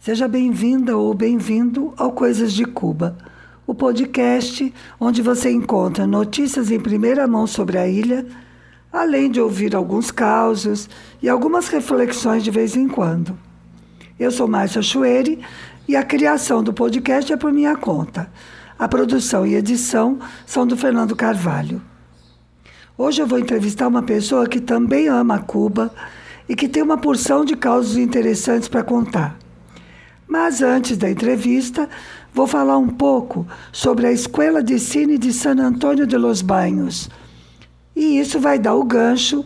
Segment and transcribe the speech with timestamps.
[0.00, 3.18] Seja bem-vinda ou bem-vindo ao Coisas de Cuba,
[3.66, 8.26] o podcast onde você encontra notícias em primeira mão sobre a ilha,
[8.90, 10.88] além de ouvir alguns causos
[11.20, 13.38] e algumas reflexões de vez em quando.
[14.18, 15.38] Eu sou Márcia Chueri
[15.86, 18.32] e a criação do podcast é por minha conta.
[18.78, 21.82] A produção e edição são do Fernando Carvalho.
[22.96, 25.92] Hoje eu vou entrevistar uma pessoa que também ama Cuba
[26.48, 29.39] e que tem uma porção de causas interessantes para contar.
[30.30, 31.88] Mas antes da entrevista,
[32.32, 37.10] vou falar um pouco sobre a Escola de Cine de San Antônio de los Banhos.
[37.96, 39.44] E isso vai dar o gancho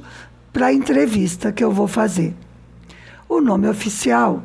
[0.52, 2.36] para a entrevista que eu vou fazer.
[3.26, 4.42] O nome oficial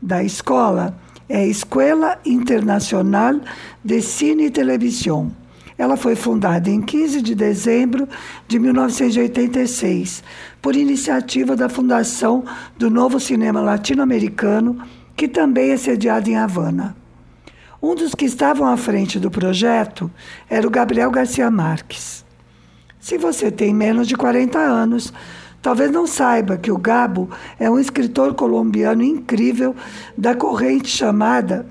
[0.00, 0.96] da escola
[1.28, 3.40] é Escola Internacional
[3.84, 5.32] de Cine e Televisão.
[5.76, 8.08] Ela foi fundada em 15 de dezembro
[8.46, 10.22] de 1986,
[10.62, 12.44] por iniciativa da Fundação
[12.78, 14.78] do Novo Cinema Latino-Americano
[15.20, 16.96] que também é sediado em Havana.
[17.82, 20.10] Um dos que estavam à frente do projeto
[20.48, 22.24] era o Gabriel Garcia Marques.
[22.98, 25.12] Se você tem menos de 40 anos,
[25.60, 29.76] talvez não saiba que o Gabo é um escritor colombiano incrível
[30.16, 31.66] da corrente chamada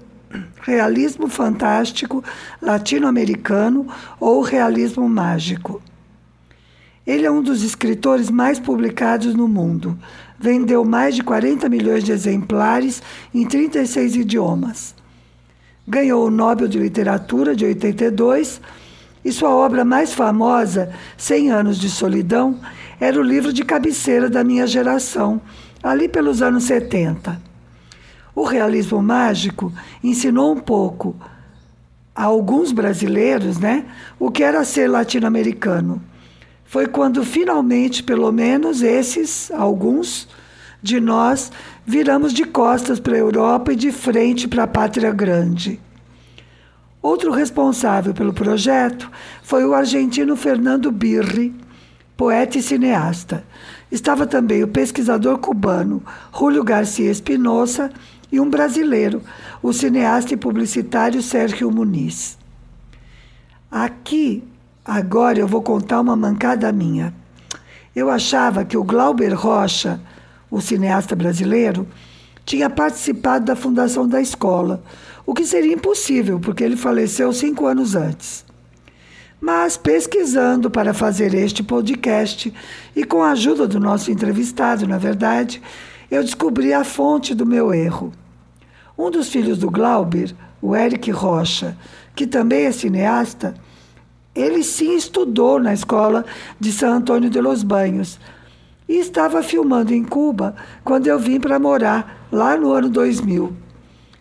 [0.62, 2.24] realismo fantástico
[2.62, 3.88] latino-americano
[4.20, 5.82] ou realismo mágico.
[7.04, 9.98] Ele é um dos escritores mais publicados no mundo,
[10.40, 14.96] vendeu mais de 40 milhões de exemplares em 36 idiomas.
[15.86, 18.62] Ganhou o Nobel de Literatura de 82
[19.26, 22.58] e sua obra mais famosa, Cem Anos de Solidão,
[23.00, 25.42] era o livro de cabeceira da minha geração,
[25.84, 27.42] ali pelos anos 70.
[28.34, 31.16] O realismo mágico ensinou um pouco
[32.16, 33.86] a alguns brasileiros né,
[34.18, 36.02] o que era ser latino-americano
[36.70, 40.28] foi quando finalmente, pelo menos esses, alguns
[40.82, 41.52] de nós,
[41.86, 45.80] viramos de costas para a Europa e de frente para a pátria grande.
[47.02, 49.10] Outro responsável pelo projeto
[49.42, 51.56] foi o argentino Fernando Birri,
[52.18, 53.44] poeta e cineasta.
[53.92, 56.04] Estava também o pesquisador cubano
[56.38, 57.92] Julio Garcia Espinosa
[58.32, 59.22] e um brasileiro,
[59.62, 62.38] o cineasta e publicitário Sérgio Muniz.
[63.72, 64.44] Aqui
[64.92, 67.14] Agora eu vou contar uma mancada minha.
[67.96, 70.02] Eu achava que o Glauber Rocha,
[70.50, 71.88] o cineasta brasileiro,
[72.46, 74.82] tinha participado da fundação da escola,
[75.26, 78.44] o que seria impossível, porque ele faleceu cinco anos antes.
[79.40, 82.54] Mas pesquisando para fazer este podcast
[82.96, 85.62] e com a ajuda do nosso entrevistado, na verdade,
[86.10, 88.12] eu descobri a fonte do meu erro.
[88.98, 91.78] Um dos filhos do Glauber, o Eric Rocha,
[92.16, 93.54] que também é cineasta,
[94.36, 96.26] ele sim estudou na escola
[96.60, 98.20] de San Antônio de los Banhos
[98.90, 103.56] e estava filmando em Cuba quando eu vim para morar lá no ano 2000.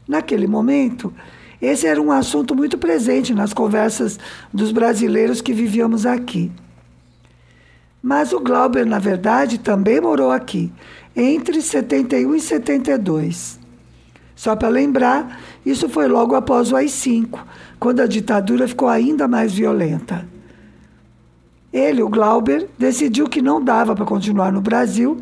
[0.06, 1.12] Naquele momento,
[1.60, 4.20] esse era um assunto muito presente nas conversas
[4.52, 6.52] dos brasileiros que vivíamos aqui.
[8.02, 10.70] Mas o Glauber, na verdade, também morou aqui,
[11.16, 13.58] entre 71 e 72.
[14.36, 17.40] Só para lembrar, isso foi logo após o AI-5,
[17.80, 20.37] quando a ditadura ficou ainda mais violenta.
[21.72, 25.20] Ele, o Glauber, decidiu que não dava para continuar no Brasil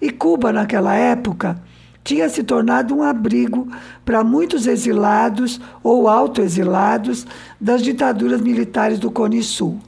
[0.00, 1.60] e Cuba, naquela época,
[2.04, 3.66] tinha se tornado um abrigo
[4.04, 7.26] para muitos exilados ou autoexilados
[7.60, 9.80] das ditaduras militares do Cone Sul.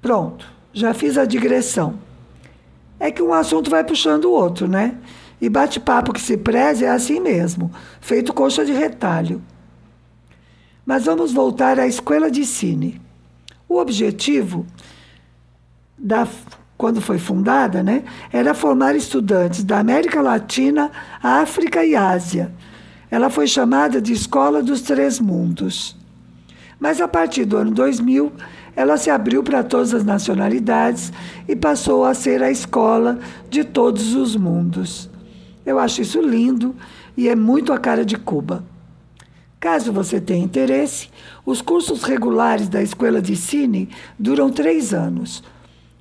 [0.00, 1.94] Pronto, já fiz a digressão.
[2.98, 4.96] É que um assunto vai puxando o outro, né?
[5.40, 7.70] E bate-papo que se preze é assim mesmo,
[8.00, 9.40] feito coxa de retalho.
[10.84, 13.00] Mas vamos voltar à escola de cine.
[13.68, 14.66] O objetivo
[15.96, 16.26] da
[16.78, 22.52] quando foi fundada, né, era formar estudantes da América Latina, África e Ásia.
[23.10, 25.96] Ela foi chamada de Escola dos Três Mundos.
[26.78, 28.32] Mas a partir do ano 2000,
[28.76, 31.12] ela se abriu para todas as nacionalidades
[31.48, 33.18] e passou a ser a escola
[33.50, 35.10] de todos os mundos.
[35.66, 36.76] Eu acho isso lindo
[37.16, 38.62] e é muito a cara de Cuba.
[39.60, 41.08] Caso você tenha interesse,
[41.44, 45.42] os cursos regulares da Escola de Cine duram três anos.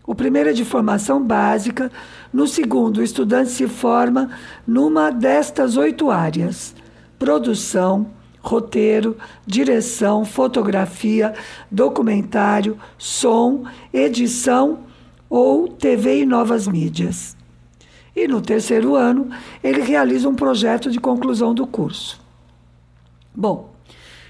[0.06, 1.92] O primeiro é de formação básica,
[2.32, 4.30] no segundo, o estudante se forma
[4.66, 6.76] numa destas oito áreas:
[7.18, 8.12] produção,
[8.42, 11.34] roteiro, direção, fotografia,
[11.72, 14.82] documentário, som, edição
[15.28, 17.36] ou TV e novas mídias.
[18.16, 19.30] E no terceiro ano,
[19.64, 22.27] ele realiza um projeto de conclusão do curso.
[23.40, 23.72] Bom,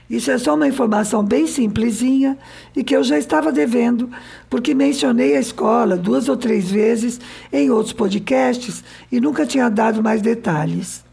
[0.09, 2.37] isso é só uma informação bem simplesinha
[2.75, 4.09] e que eu já estava devendo,
[4.49, 7.17] porque mencionei a escola duas ou três vezes
[7.53, 11.05] em outros podcasts e nunca tinha dado mais detalhes.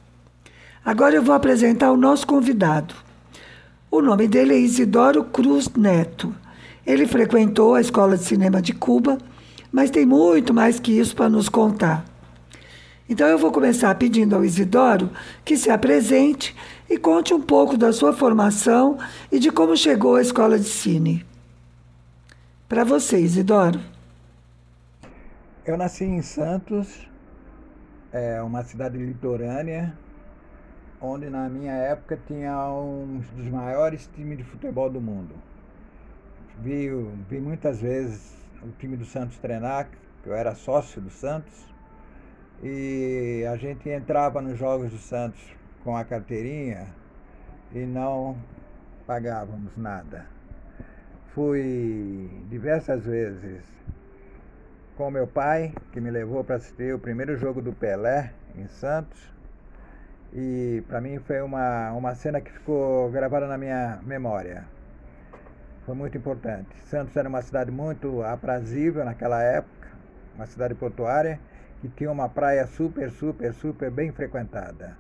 [0.85, 2.97] Agora eu vou apresentar o nosso convidado.
[3.89, 6.35] O nome dele é Isidoro Cruz Neto.
[6.85, 9.19] Ele frequentou a Escola de Cinema de Cuba,
[9.71, 12.05] mas tem muito mais que isso para nos contar.
[13.07, 15.11] Então eu vou começar pedindo ao Isidoro
[15.45, 16.57] que se apresente
[16.89, 18.99] e conte um pouco da sua formação
[19.31, 21.25] e de como chegou à Escola de Cine.
[22.67, 23.79] Para você, Isidoro.
[25.67, 27.07] Eu nasci em Santos,
[28.11, 29.93] é uma cidade litorânea,
[30.99, 35.35] onde na minha época tinha um dos maiores times de futebol do mundo.
[36.59, 36.89] Vi,
[37.29, 39.89] vi muitas vezes o time do Santos treinar,
[40.23, 41.74] que eu era sócio do Santos,
[42.63, 45.41] e a gente entrava nos jogos do Santos
[45.83, 46.87] com a carteirinha
[47.73, 48.37] e não
[49.07, 50.27] pagávamos nada.
[51.35, 53.63] Fui diversas vezes
[54.97, 59.33] com meu pai, que me levou para assistir o primeiro jogo do Pelé em Santos.
[60.33, 64.65] E para mim foi uma, uma cena que ficou gravada na minha memória.
[65.85, 66.69] Foi muito importante.
[66.87, 69.89] Santos era uma cidade muito aprazível naquela época,
[70.35, 71.39] uma cidade portuária,
[71.89, 74.97] que tinha uma praia super, super, super bem frequentada.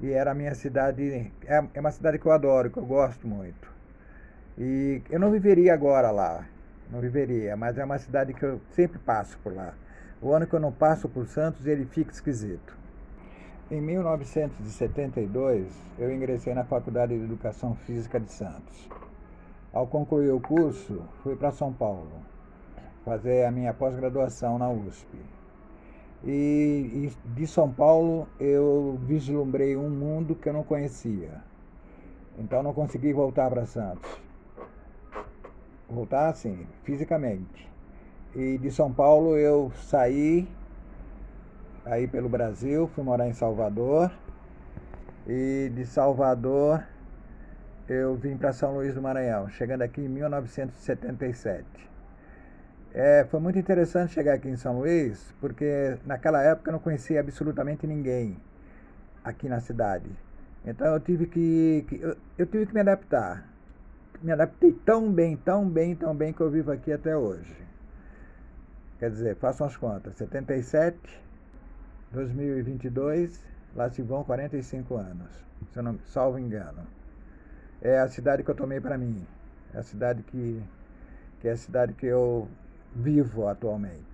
[0.00, 3.26] E era a minha cidade, é, é uma cidade que eu adoro, que eu gosto
[3.26, 3.72] muito.
[4.56, 6.46] E eu não viveria agora lá,
[6.90, 9.74] não viveria, mas é uma cidade que eu sempre passo por lá.
[10.22, 12.76] O ano que eu não passo por Santos, ele fica esquisito.
[13.70, 15.66] Em 1972,
[15.98, 18.88] eu ingressei na Faculdade de Educação Física de Santos.
[19.72, 22.22] Ao concluir o curso, fui para São Paulo
[23.04, 25.33] fazer a minha pós-graduação na USP.
[26.26, 31.42] E, e, de São Paulo eu vislumbrei um mundo que eu não conhecia.
[32.38, 34.10] Então não consegui voltar para Santos.
[35.88, 37.70] Voltar assim, fisicamente.
[38.34, 40.48] E de São Paulo eu saí
[41.84, 44.10] aí pelo Brasil, fui morar em Salvador.
[45.26, 46.82] E de Salvador
[47.86, 51.93] eu vim para São Luís do Maranhão, chegando aqui em 1977.
[52.94, 57.20] É, foi muito interessante chegar aqui em São Luís, porque naquela época eu não conhecia
[57.20, 58.36] absolutamente ninguém
[59.24, 60.08] aqui na cidade.
[60.64, 63.46] Então eu tive que, que eu, eu, tive que me adaptar.
[64.22, 67.54] Me adaptei tão bem, tão bem, tão bem que eu vivo aqui até hoje.
[68.98, 70.14] Quer dizer, façam as contas.
[70.16, 70.96] 77,
[72.12, 73.42] 2022,
[73.74, 75.30] lá se vão 45 anos,
[75.72, 76.94] se eu não salvo engano
[77.84, 79.24] é a cidade que eu tomei para mim.
[79.74, 80.62] É a cidade que,
[81.40, 82.48] que é a cidade que eu
[82.94, 84.04] vivo atualmente.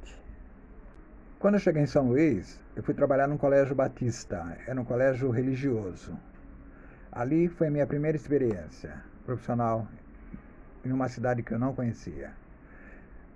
[1.39, 5.31] Quando eu cheguei em São Luís, eu fui trabalhar num colégio batista, era um colégio
[5.31, 6.17] religioso.
[7.13, 9.87] Ali foi a minha primeira experiência profissional
[10.85, 12.33] em uma cidade que eu não conhecia.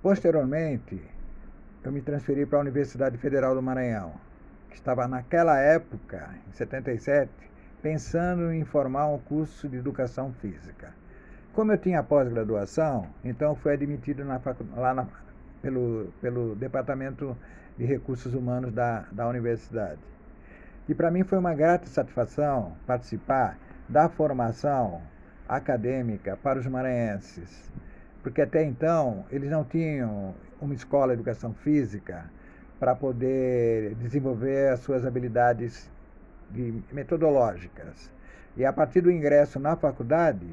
[0.02, 1.02] Posteriormente,
[1.82, 4.14] eu me transferi para a Universidade Federal do Maranhão,
[4.70, 7.30] que estava naquela época, em 77,
[7.82, 10.94] pensando em formar um curso de educação física.
[11.52, 14.40] Como eu tinha pós-graduação, então fui admitido na
[14.76, 15.06] lá na,
[15.64, 17.34] pelo, pelo Departamento
[17.78, 19.98] de Recursos Humanos da, da universidade.
[20.86, 23.58] E para mim foi uma grata satisfação participar
[23.88, 25.00] da formação
[25.48, 27.72] acadêmica para os maranhenses,
[28.22, 32.30] porque até então eles não tinham uma escola de educação física
[32.78, 35.90] para poder desenvolver as suas habilidades
[36.50, 38.12] de metodológicas.
[38.54, 40.46] E a partir do ingresso na faculdade,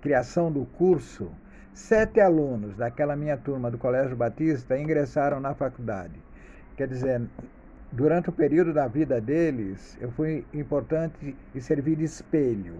[0.00, 1.28] criação do curso,
[1.78, 6.20] sete alunos daquela minha turma do Colégio Batista ingressaram na faculdade.
[6.76, 7.22] Quer dizer,
[7.92, 12.74] durante o período da vida deles, eu fui importante e servi de espelho.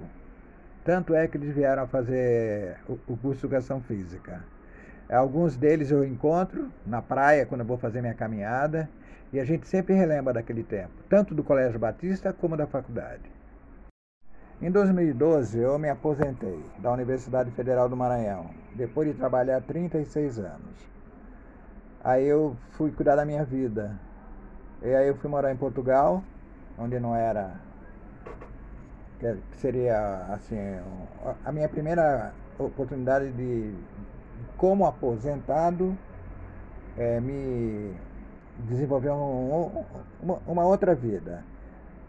[0.85, 4.45] Tanto é que eles vieram a fazer o curso de Educação Física.
[5.09, 8.90] Alguns deles eu encontro na praia quando eu vou fazer minha caminhada
[9.33, 13.38] e a gente sempre relembra daquele tempo, tanto do Colégio Batista como da faculdade.
[14.61, 20.91] Em 2012, eu me aposentei da Universidade Federal do Maranhão, depois de trabalhar 36 anos.
[22.03, 23.97] Aí eu fui cuidar da minha vida.
[24.83, 26.25] E aí eu fui morar em Portugal,
[26.77, 27.53] onde não era.
[29.21, 30.57] que seria, assim,
[31.45, 33.73] a minha primeira oportunidade de,
[34.57, 35.97] como aposentado,
[36.97, 37.95] é, me
[38.67, 39.85] desenvolver um,
[40.21, 41.45] uma, uma, outra vida.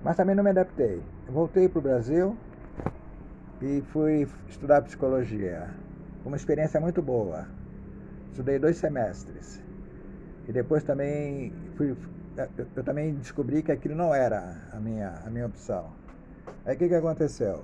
[0.04, 1.02] Mas também não me adaptei.
[1.28, 2.38] Voltei para o Brasil
[3.62, 5.70] e fui estudar psicologia.
[6.26, 7.46] Uma experiência muito boa.
[8.32, 9.62] Estudei dois semestres.
[10.48, 11.96] E depois também fui,
[12.38, 15.92] eu, eu também descobri que aquilo não era a minha, a minha opção.
[16.66, 17.64] Aí o que, que aconteceu?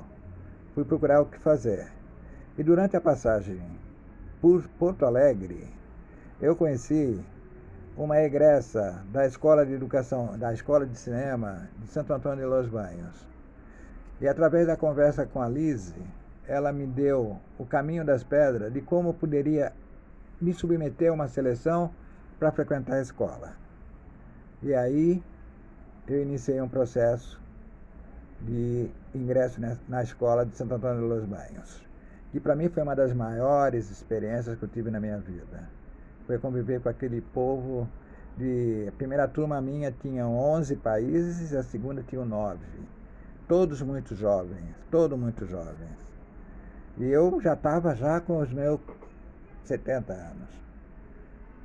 [0.74, 1.88] Fui procurar o que fazer.
[2.58, 3.62] E durante a passagem
[4.42, 5.68] por Porto Alegre,
[6.42, 7.20] eu conheci
[7.98, 12.68] uma egressa da Escola de Educação, da Escola de Cinema de Santo Antônio de Los
[12.68, 13.26] Banhos.
[14.20, 15.96] E através da conversa com a Lise,
[16.48, 19.72] ela me deu o caminho das pedras de como poderia
[20.42, 21.90] me submeter a uma seleção
[22.38, 23.54] para frequentar a escola.
[24.62, 25.24] E aí
[26.08, 27.42] eu iniciei um processo
[28.42, 31.82] de ingresso na escola de Santo Antônio de Los Banhos,
[32.32, 35.75] que para mim foi uma das maiores experiências que eu tive na minha vida.
[36.26, 37.88] Foi conviver com aquele povo
[38.38, 42.60] de a primeira turma minha tinha 11 países, a segunda tinha 9.
[43.48, 45.98] Todos muito jovens, todos muito jovens.
[46.98, 48.80] E eu já estava já com os meus
[49.64, 50.50] 70 anos.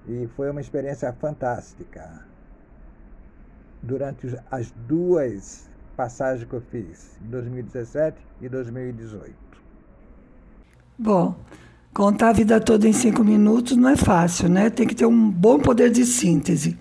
[0.06, 2.24] E foi uma experiência fantástica.
[3.82, 9.34] Durante as duas passagens que eu fiz, em 2017 e 2018.
[10.98, 11.34] Bom,
[11.92, 14.70] contar a vida toda em cinco minutos não é fácil, né?
[14.70, 16.78] Tem que ter um bom poder de síntese.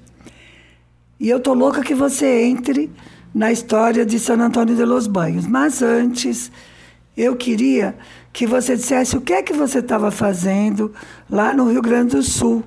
[1.19, 2.89] E eu tô louca que você entre
[3.33, 5.45] na história de San Antônio de los Banhos.
[5.45, 6.51] Mas antes,
[7.17, 7.95] eu queria
[8.31, 10.93] que você dissesse o que é que você estava fazendo
[11.29, 12.63] lá no Rio Grande do Sul,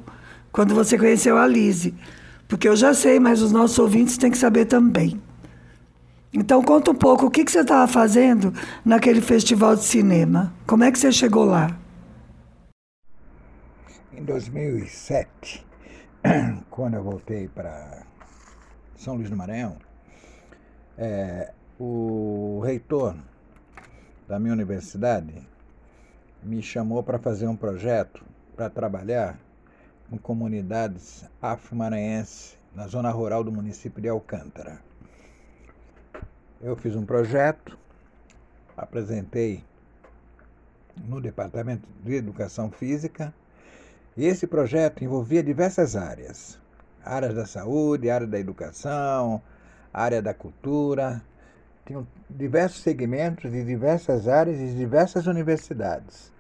[0.51, 1.95] quando você conheceu a Lise.
[2.47, 5.19] Porque eu já sei, mas os nossos ouvintes têm que saber também.
[6.35, 8.53] Então, conta um pouco o que, que você estava fazendo
[8.85, 10.53] naquele festival de cinema.
[10.67, 11.82] Como é que você chegou lá?
[14.23, 15.67] Em 2007,
[16.71, 18.07] quando eu voltei para
[18.95, 19.79] São Luís do Maranhão,
[20.97, 23.17] é, o reitor
[24.29, 25.45] da minha universidade
[26.41, 28.25] me chamou para fazer um projeto
[28.55, 29.41] para trabalhar
[30.09, 34.79] com comunidades afro-maranhenses na zona rural do município de Alcântara.
[36.61, 37.77] Eu fiz um projeto,
[38.77, 39.65] apresentei
[40.97, 43.35] no Departamento de Educação Física,
[44.17, 46.61] esse projeto envolvia diversas áreas:
[47.05, 49.41] áreas da saúde, área da educação,
[49.93, 51.23] área da cultura.
[51.85, 56.33] Tinham diversos segmentos de diversas áreas e diversas universidades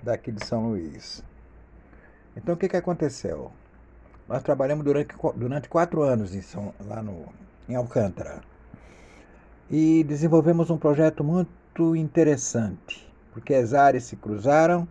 [0.00, 1.24] daqui de São Luís.
[2.36, 3.50] Então, o que, que aconteceu?
[4.28, 7.26] Nós trabalhamos durante, durante quatro anos em São, lá no,
[7.68, 8.40] em Alcântara
[9.70, 14.86] e desenvolvemos um projeto muito interessante, porque as áreas se cruzaram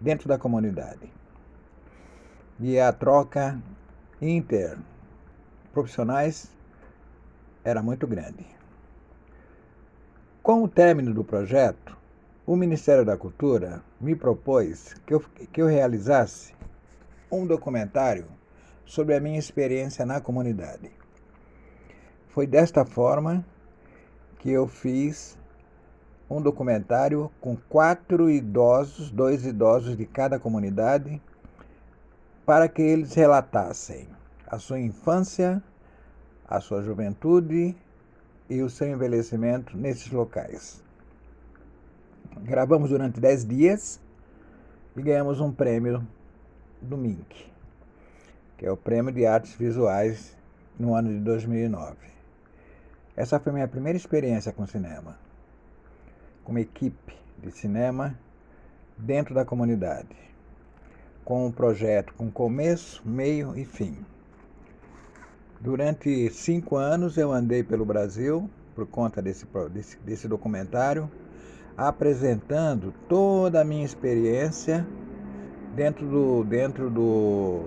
[0.00, 1.12] dentro da comunidade.
[2.60, 3.60] E a troca
[4.20, 6.48] interprofissionais
[7.64, 8.46] era muito grande.
[10.42, 11.96] Com o término do projeto,
[12.46, 16.54] o Ministério da Cultura me propôs que eu, que eu realizasse
[17.30, 18.26] um documentário
[18.84, 20.92] sobre a minha experiência na comunidade.
[22.28, 23.44] Foi desta forma
[24.38, 25.36] que eu fiz
[26.28, 31.20] um documentário com quatro idosos, dois idosos de cada comunidade,
[32.44, 34.08] para que eles relatassem
[34.46, 35.62] a sua infância,
[36.48, 37.76] a sua juventude
[38.48, 40.82] e o seu envelhecimento nesses locais.
[42.42, 44.00] Gravamos durante dez dias
[44.96, 46.06] e ganhamos um prêmio
[46.80, 47.50] do MINC,
[48.56, 50.36] que é o Prêmio de Artes Visuais
[50.78, 51.96] no ano de 2009.
[53.16, 55.16] Essa foi minha primeira experiência com cinema,
[56.50, 58.18] uma equipe de cinema
[58.96, 60.16] dentro da comunidade,
[61.24, 63.98] com um projeto com começo, meio e fim.
[65.60, 71.10] Durante cinco anos eu andei pelo Brasil por conta desse, desse, desse documentário,
[71.76, 74.86] apresentando toda a minha experiência
[75.74, 77.64] dentro, do, dentro do,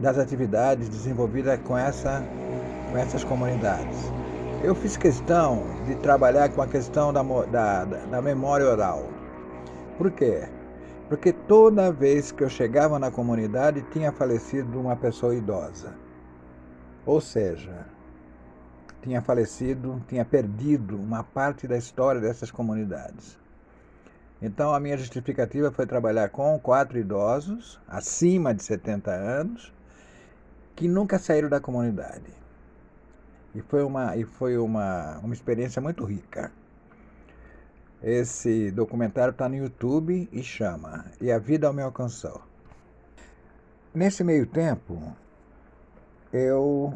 [0.00, 2.22] das atividades desenvolvidas com, essa,
[2.90, 3.96] com essas comunidades.
[4.60, 9.04] Eu fiz questão de trabalhar com a questão da, da, da memória oral.
[9.96, 10.48] Por quê?
[11.08, 15.94] Porque toda vez que eu chegava na comunidade tinha falecido uma pessoa idosa.
[17.06, 17.86] Ou seja,
[19.00, 23.38] tinha falecido, tinha perdido uma parte da história dessas comunidades.
[24.42, 29.72] Então a minha justificativa foi trabalhar com quatro idosos acima de 70 anos
[30.74, 32.37] que nunca saíram da comunidade.
[33.58, 36.52] E foi uma, e foi uma, uma experiência muito rica.
[38.00, 42.40] Esse documentário está no YouTube e chama E a Vida Me Alcançou.
[43.92, 45.12] Nesse meio tempo,
[46.32, 46.94] eu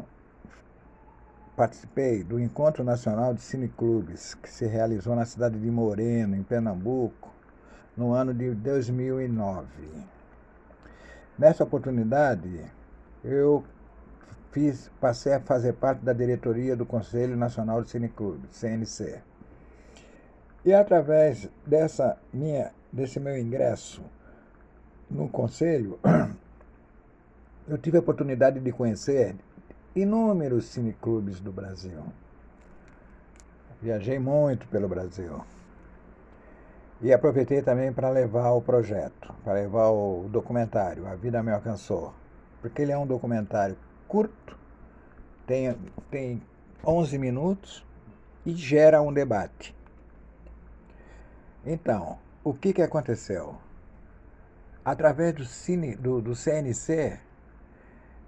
[1.53, 7.29] participei do Encontro Nacional de Cineclubes, que se realizou na cidade de Moreno, em Pernambuco,
[7.97, 9.67] no ano de 2009.
[11.37, 12.63] Nessa oportunidade,
[13.21, 13.65] eu
[14.53, 19.19] fiz, passei a fazer parte da diretoria do Conselho Nacional de Cineclube, CNC.
[20.63, 24.03] E através dessa minha, desse meu ingresso
[25.09, 25.99] no conselho,
[27.67, 29.35] eu tive a oportunidade de conhecer
[29.95, 32.03] inúmeros cineclubes do Brasil.
[33.81, 35.41] Viajei muito pelo Brasil.
[37.01, 42.13] E aproveitei também para levar o projeto, para levar o documentário, A Vida Me Alcançou.
[42.61, 43.75] Porque ele é um documentário
[44.13, 44.55] curto,
[45.47, 45.75] tem,
[46.11, 46.39] tem
[46.85, 47.83] 11 minutos
[48.45, 49.75] e gera um debate.
[51.65, 53.57] Então, o que, que aconteceu?
[54.85, 57.19] Através do, cine, do, do CNC,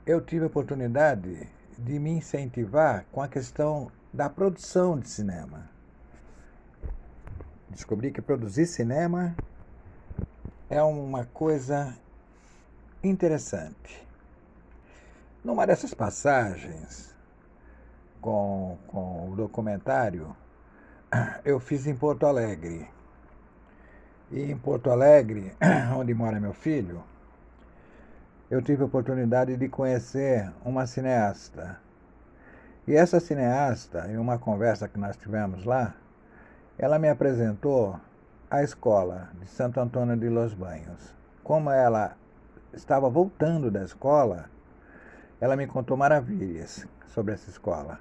[0.07, 5.69] eu tive a oportunidade de me incentivar com a questão da produção de cinema.
[7.69, 9.35] Descobri que produzir cinema
[10.67, 11.95] é uma coisa
[13.03, 14.04] interessante.
[15.45, 17.15] Numa dessas passagens
[18.19, 20.35] com, com o documentário,
[21.45, 22.89] eu fiz em Porto Alegre.
[24.31, 25.55] E em Porto Alegre,
[25.95, 27.03] onde mora meu filho,
[28.49, 31.79] eu tive a oportunidade de conhecer uma cineasta.
[32.87, 35.93] E essa cineasta, em uma conversa que nós tivemos lá,
[36.75, 37.99] ela me apresentou
[38.49, 41.13] a escola de Santo Antônio de Los Banhos.
[41.43, 42.17] Como ela
[42.73, 44.54] estava voltando da escola,
[45.39, 47.99] ela me contou maravilhas sobre essa escola.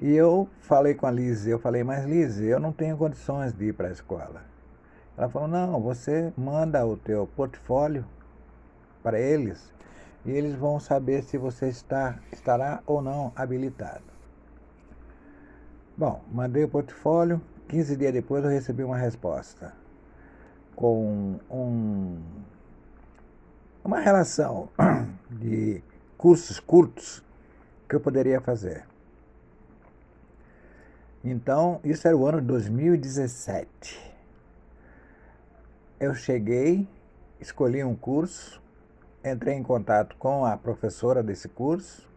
[0.00, 3.66] E eu falei com a Lise, eu falei, mas Lise, eu não tenho condições de
[3.66, 4.42] ir para a escola.
[5.16, 8.04] Ela falou, não, você manda o teu portfólio
[9.02, 9.72] para eles
[10.26, 14.04] e eles vão saber se você está, estará ou não habilitado.
[15.96, 19.72] Bom, mandei o portfólio, 15 dias depois eu recebi uma resposta
[20.74, 22.20] com um,
[23.82, 24.68] uma relação
[25.30, 25.82] de
[26.16, 27.22] cursos curtos
[27.88, 28.84] que eu poderia fazer.
[31.22, 34.14] Então, isso era o ano de 2017.
[35.98, 36.86] Eu cheguei,
[37.40, 38.62] escolhi um curso,
[39.24, 42.08] entrei em contato com a professora desse curso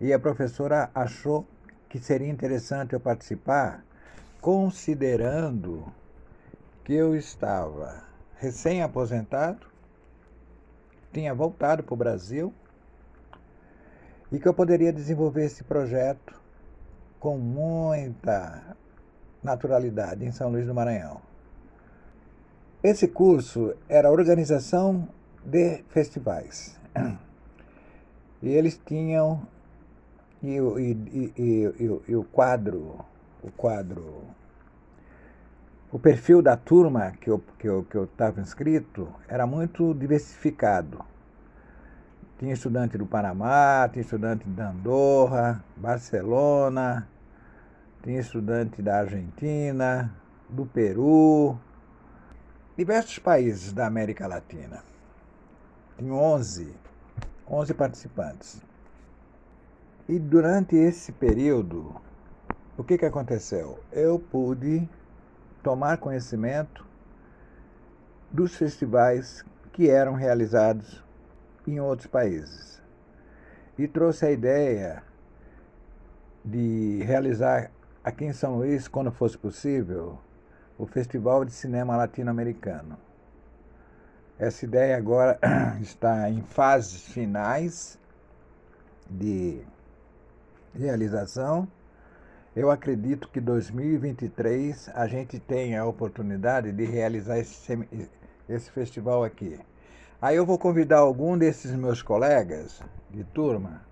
[0.00, 1.46] e a professora achou
[1.88, 3.84] que seria interessante eu participar,
[4.40, 5.86] considerando
[6.84, 8.02] que eu estava
[8.36, 9.66] recém-aposentado,
[11.12, 12.52] tinha voltado para o Brasil
[14.30, 16.40] e que eu poderia desenvolver esse projeto
[17.18, 18.76] com muita
[19.42, 21.20] naturalidade em São Luís do Maranhão.
[22.82, 25.08] Esse curso era organização
[25.44, 26.78] de festivais.
[28.40, 29.42] E eles tinham
[30.40, 33.04] e, e, e, e, o quadro,
[33.42, 34.22] o quadro,
[35.90, 41.04] o perfil da turma que eu que eu que eu estava inscrito era muito diversificado.
[42.38, 47.08] Tinha estudante do Panamá, tinha estudante da Andorra, Barcelona,
[48.00, 50.14] tinha estudante da Argentina,
[50.48, 51.58] do Peru,
[52.76, 54.84] diversos países da América Latina.
[55.96, 56.72] Tinha 11,
[57.50, 58.62] 11 participantes.
[60.08, 62.00] E durante esse período,
[62.76, 63.80] o que, que aconteceu?
[63.90, 64.88] Eu pude
[65.60, 66.86] tomar conhecimento
[68.30, 71.07] dos festivais que eram realizados
[71.70, 72.82] em outros países.
[73.78, 75.02] E trouxe a ideia
[76.44, 77.70] de realizar
[78.02, 80.18] aqui em São Luís, quando fosse possível,
[80.78, 82.98] o Festival de Cinema Latino-Americano.
[84.38, 85.38] Essa ideia agora
[85.82, 87.98] está em fases finais
[89.10, 89.60] de
[90.74, 91.66] realização.
[92.54, 97.78] Eu acredito que 2023 a gente tenha a oportunidade de realizar esse,
[98.48, 99.58] esse festival aqui.
[100.20, 103.82] Aí eu vou convidar algum desses meus colegas de turma,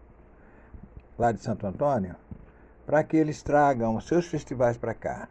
[1.17, 2.17] lá de Santo Antônio,
[2.85, 5.29] para que eles tragam os seus festivais para cá.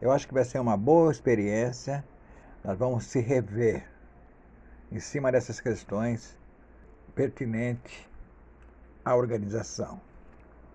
[0.00, 2.04] Eu acho que vai ser uma boa experiência.
[2.62, 3.84] Nós vamos se rever
[4.92, 6.38] em cima dessas questões
[7.12, 8.06] pertinentes
[9.04, 10.00] à organização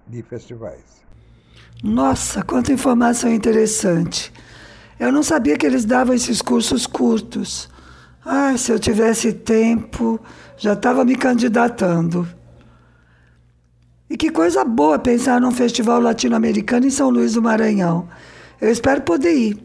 [0.06, 1.02] de festivais.
[1.82, 4.34] Nossa, quanta informação interessante!
[5.00, 7.70] Eu não sabia que eles davam esses cursos curtos.
[8.26, 10.20] Ah, se eu tivesse tempo,
[10.58, 12.28] já estava me candidatando.
[14.10, 18.10] E que coisa boa pensar num festival latino-americano em São Luís do Maranhão.
[18.60, 19.64] Eu espero poder ir.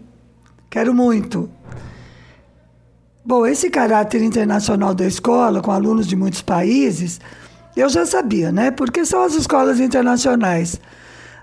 [0.70, 1.50] Quero muito.
[3.24, 7.20] Bom, esse caráter internacional da escola, com alunos de muitos países,
[7.74, 8.70] eu já sabia, né?
[8.70, 10.78] Porque são as escolas internacionais.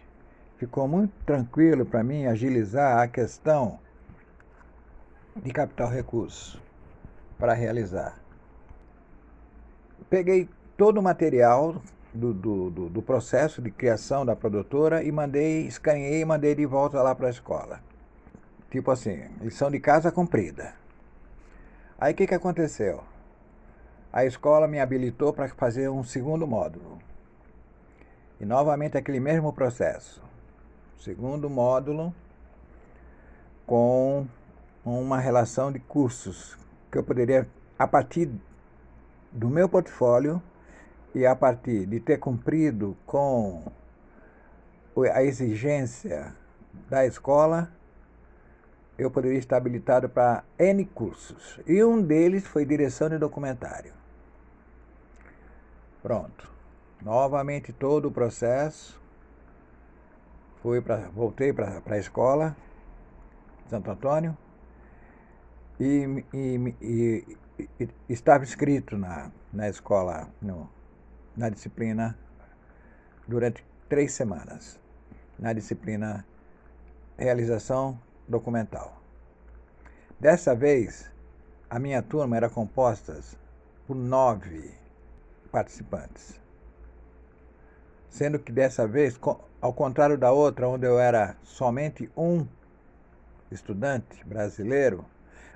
[0.56, 3.78] ficou muito tranquilo para mim agilizar a questão
[5.36, 6.60] de capital recurso
[7.42, 8.16] para realizar.
[10.09, 11.83] Peguei todo o material
[12.14, 16.64] do, do, do, do, processo de criação da produtora e mandei, escaneei e mandei de
[16.64, 17.81] volta lá para a escola.
[18.70, 20.72] Tipo assim, lição de casa cumprida.
[21.98, 23.02] Aí o que, que aconteceu?
[24.12, 27.00] A escola me habilitou para fazer um segundo módulo.
[28.40, 30.22] E novamente aquele mesmo processo.
[30.96, 32.14] Segundo módulo
[33.66, 34.28] com
[34.85, 36.62] uma relação de cursos
[36.92, 38.31] que eu poderia, a partir
[39.33, 40.42] do meu portfólio
[41.14, 43.64] e a partir de ter cumprido com
[45.14, 46.35] a exigência
[46.90, 47.72] da escola,
[48.98, 51.59] eu poderia estar habilitado para N cursos.
[51.66, 53.94] E um deles foi direção de documentário.
[56.02, 56.52] Pronto.
[57.00, 59.00] Novamente todo o processo.
[60.62, 62.55] Fui pra, voltei para a escola,
[63.68, 64.37] Santo Antônio,
[65.83, 66.25] e,
[66.81, 67.38] e,
[67.81, 70.71] e estava escrito na, na escola, no,
[71.37, 72.16] na disciplina,
[73.27, 74.79] durante três semanas,
[75.38, 76.25] na disciplina
[77.18, 79.03] Realização Documental.
[80.21, 81.11] Dessa vez,
[81.68, 83.18] a minha turma era composta
[83.87, 84.73] por nove
[85.51, 86.40] participantes.
[88.09, 89.18] Sendo que dessa vez,
[89.61, 92.47] ao contrário da outra, onde eu era somente um
[93.51, 95.05] estudante brasileiro,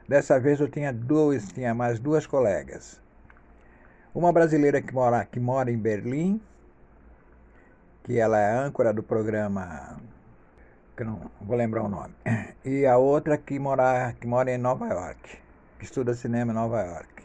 [0.08, 3.00] Dessa vez eu tinha dois, tinha mais duas colegas.
[4.14, 6.40] Uma brasileira que mora, que mora em Berlim,
[8.04, 10.00] que ela é âncora do programa,
[10.96, 12.14] que não vou lembrar o nome,
[12.64, 15.38] e a outra que mora, que mora em Nova York,
[15.76, 17.24] que estuda cinema em Nova York.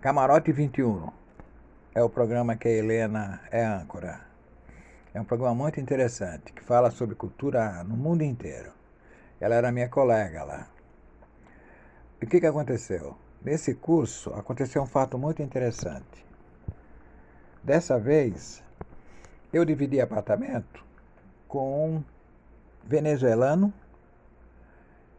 [0.00, 1.10] Camarote 21
[1.94, 4.20] é o programa que a Helena é âncora.
[5.12, 8.72] É um programa muito interessante, que fala sobre cultura no mundo inteiro.
[9.38, 10.75] Ela era minha colega lá.
[12.22, 13.16] O que, que aconteceu?
[13.42, 16.24] Nesse curso aconteceu um fato muito interessante.
[17.62, 18.62] Dessa vez,
[19.52, 20.84] eu dividi apartamento
[21.46, 22.04] com um
[22.84, 23.72] venezuelano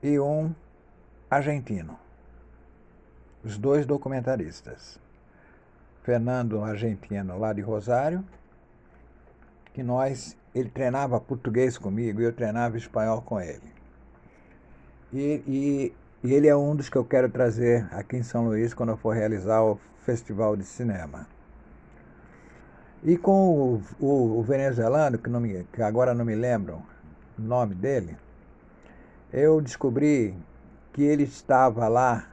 [0.02, 0.54] e um
[1.30, 1.98] argentino.
[3.44, 5.00] Os dois documentaristas.
[6.04, 8.26] Fernando, argentino, lá de Rosário,
[9.74, 13.72] que nós, ele treinava português comigo e eu treinava espanhol com ele.
[15.14, 18.74] E, e e ele é um dos que eu quero trazer aqui em São Luís
[18.74, 21.28] quando eu for realizar o Festival de Cinema.
[23.04, 26.82] E com o, o, o venezuelano, que, me, que agora não me lembro
[27.38, 28.18] o nome dele,
[29.32, 30.36] eu descobri
[30.92, 32.28] que ele estava lá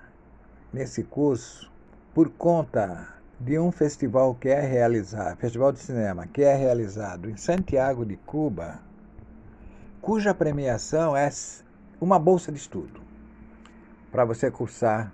[0.73, 1.71] nesse curso
[2.15, 7.37] por conta de um festival que é realizado, festival de cinema, que é realizado em
[7.37, 8.81] Santiago de Cuba,
[10.01, 11.29] cuja premiação é
[12.01, 13.05] uma bolsa de estudo
[14.15, 15.13] para você cursar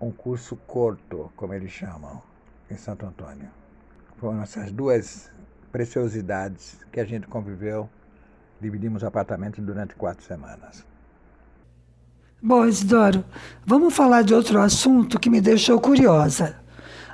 [0.00, 2.20] um curso curto, como eles chamam,
[2.68, 3.48] em Santo Antônio.
[4.16, 5.30] Foram essas duas
[5.70, 7.88] preciosidades que a gente conviveu,
[8.60, 10.84] dividimos apartamento durante quatro semanas.
[12.42, 13.24] Bom, Isidoro,
[13.64, 16.56] vamos falar de outro assunto que me deixou curiosa.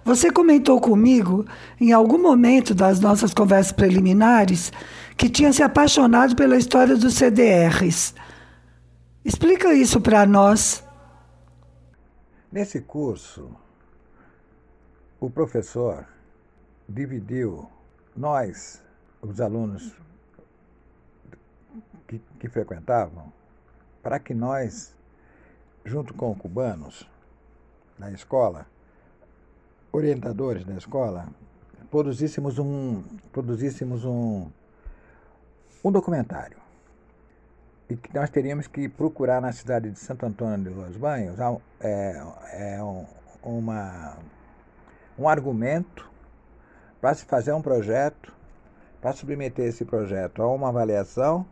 [0.07, 1.45] Você comentou comigo,
[1.79, 4.73] em algum momento das nossas conversas preliminares,
[5.19, 8.15] que tinha se apaixonado pela história dos CDRs.
[9.27, 10.85] Explica isso para nós.
[12.53, 13.51] Nesse curso,
[15.19, 16.07] o professor
[16.89, 17.69] dividiu
[18.17, 18.81] nós,
[19.21, 19.93] os alunos
[22.07, 23.33] que, que frequentavam,
[24.01, 24.95] para que nós,
[25.85, 27.11] junto com cubanos
[27.99, 28.65] na escola,
[29.91, 31.27] orientadores da escola,
[31.91, 34.49] produzíssemos um, produzíssemos um,
[35.85, 36.66] um documentário.
[37.89, 41.39] E que nós teríamos que procurar na cidade de Santo Antônio de Los Banhos
[41.81, 42.21] é,
[42.53, 43.07] é um,
[43.43, 44.17] uma,
[45.17, 46.11] um argumento
[47.01, 48.33] para se fazer um projeto,
[49.01, 51.47] para submeter esse projeto a uma avaliação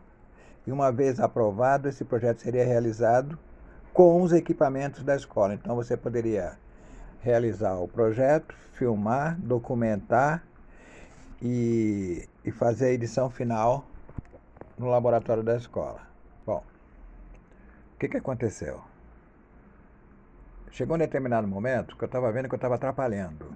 [0.67, 3.39] e uma vez aprovado, esse projeto seria realizado
[3.93, 5.53] com os equipamentos da escola.
[5.53, 6.57] Então você poderia
[7.21, 10.43] realizar o projeto, filmar, documentar
[11.41, 13.85] e, e fazer a edição final
[14.77, 16.14] no laboratório da escola.
[17.95, 18.81] O que, que aconteceu?
[20.69, 23.55] Chegou um determinado momento que eu estava vendo que eu estava atrapalhando.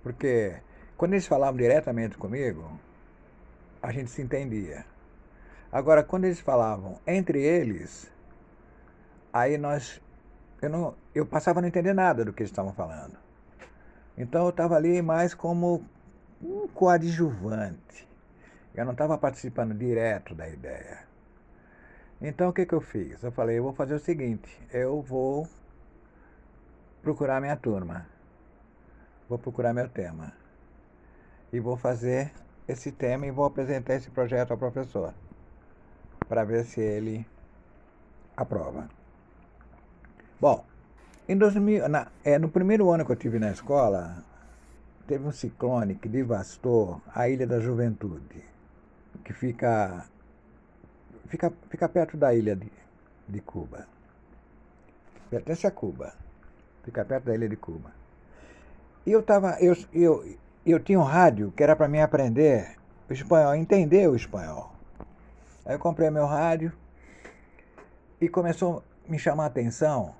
[0.00, 0.56] Porque
[0.96, 2.78] quando eles falavam diretamente comigo,
[3.82, 4.86] a gente se entendia.
[5.72, 8.08] Agora, quando eles falavam entre eles,
[9.32, 10.00] aí nós.
[10.62, 13.18] Eu, não, eu passava a não entender nada do que eles estavam falando.
[14.16, 15.84] Então eu estava ali mais como
[16.40, 18.08] um coadjuvante.
[18.72, 21.09] Eu não estava participando direto da ideia.
[22.20, 23.22] Então o que, que eu fiz?
[23.22, 25.48] Eu falei, eu vou fazer o seguinte, eu vou
[27.02, 28.06] procurar minha turma,
[29.28, 30.32] vou procurar meu tema.
[31.52, 32.30] E vou fazer
[32.68, 35.12] esse tema e vou apresentar esse projeto ao professor
[36.28, 37.26] para ver se ele
[38.36, 38.88] aprova.
[40.40, 40.64] Bom,
[41.28, 44.24] em 2000, na, é, no primeiro ano que eu tive na escola,
[45.06, 48.44] teve um ciclone que devastou a Ilha da Juventude,
[49.24, 50.06] que fica,
[51.30, 52.70] fica, fica perto da ilha de,
[53.26, 53.86] de Cuba.
[55.30, 56.12] Pertence a Cuba.
[56.82, 57.92] Fica perto da ilha de Cuba.
[59.06, 62.76] E eu tava, eu, eu, eu tinha um rádio que era para mim aprender
[63.08, 64.72] o espanhol, entender o espanhol.
[65.64, 66.72] Aí eu comprei meu rádio
[68.20, 70.14] e começou a me chamar a atenção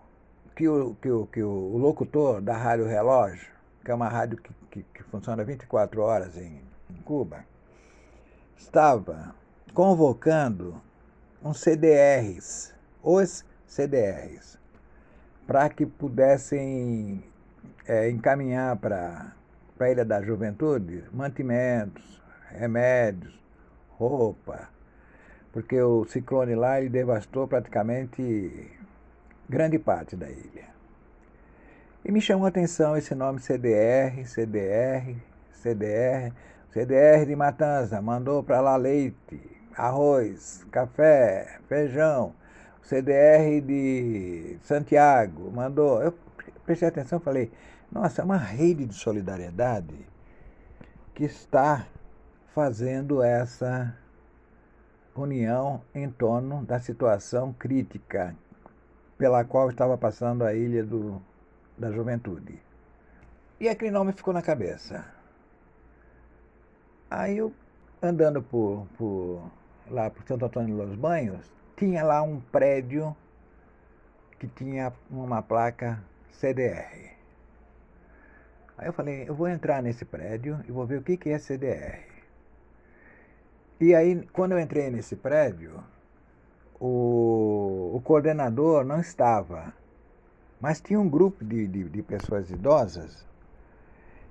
[0.54, 3.48] que o, que o, que o, locutor da Rádio Relógio,
[3.84, 7.44] que é uma rádio que, que, que funciona 24 horas em, em Cuba,
[8.56, 9.34] estava
[9.72, 10.80] convocando
[11.42, 14.58] uns CDRs, os CDRs,
[15.46, 17.24] para que pudessem
[17.86, 19.32] é, encaminhar para
[19.78, 23.40] a Ilha da Juventude mantimentos, remédios,
[23.88, 24.68] roupa,
[25.52, 28.70] porque o ciclone lá ele devastou praticamente
[29.48, 30.68] grande parte da ilha.
[32.04, 35.16] E me chamou a atenção esse nome CDR, CDR,
[35.52, 36.32] CDR.
[36.70, 42.34] CDR de Matanza mandou para lá leite, arroz, café, feijão.
[42.82, 46.02] CDR de Santiago mandou.
[46.02, 46.12] Eu
[46.64, 47.52] prestei atenção e falei:
[47.90, 49.94] nossa, é uma rede de solidariedade
[51.14, 51.86] que está
[52.54, 53.96] fazendo essa
[55.14, 58.34] união em torno da situação crítica
[59.18, 61.20] pela qual estava passando a ilha do,
[61.76, 62.60] da juventude.
[63.60, 65.04] E aquele nome ficou na cabeça.
[67.10, 67.52] Aí eu,
[68.02, 69.50] andando por, por
[69.90, 73.14] lá por Santo Antônio de Los Banhos, tinha lá um prédio
[74.38, 77.10] que tinha uma placa CDR.
[78.78, 81.38] Aí eu falei, eu vou entrar nesse prédio e vou ver o que, que é
[81.38, 82.00] CDR.
[83.78, 85.82] E aí, quando eu entrei nesse prédio,
[86.78, 89.72] o, o coordenador não estava,
[90.60, 93.26] mas tinha um grupo de, de, de pessoas idosas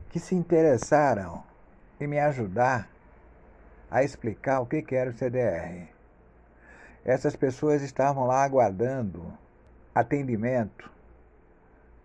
[0.09, 1.43] que se interessaram
[1.99, 2.89] em me ajudar
[3.89, 5.89] a explicar o que, era o CDR.
[7.03, 9.33] Essas pessoas estavam lá aguardando
[9.95, 10.89] atendimento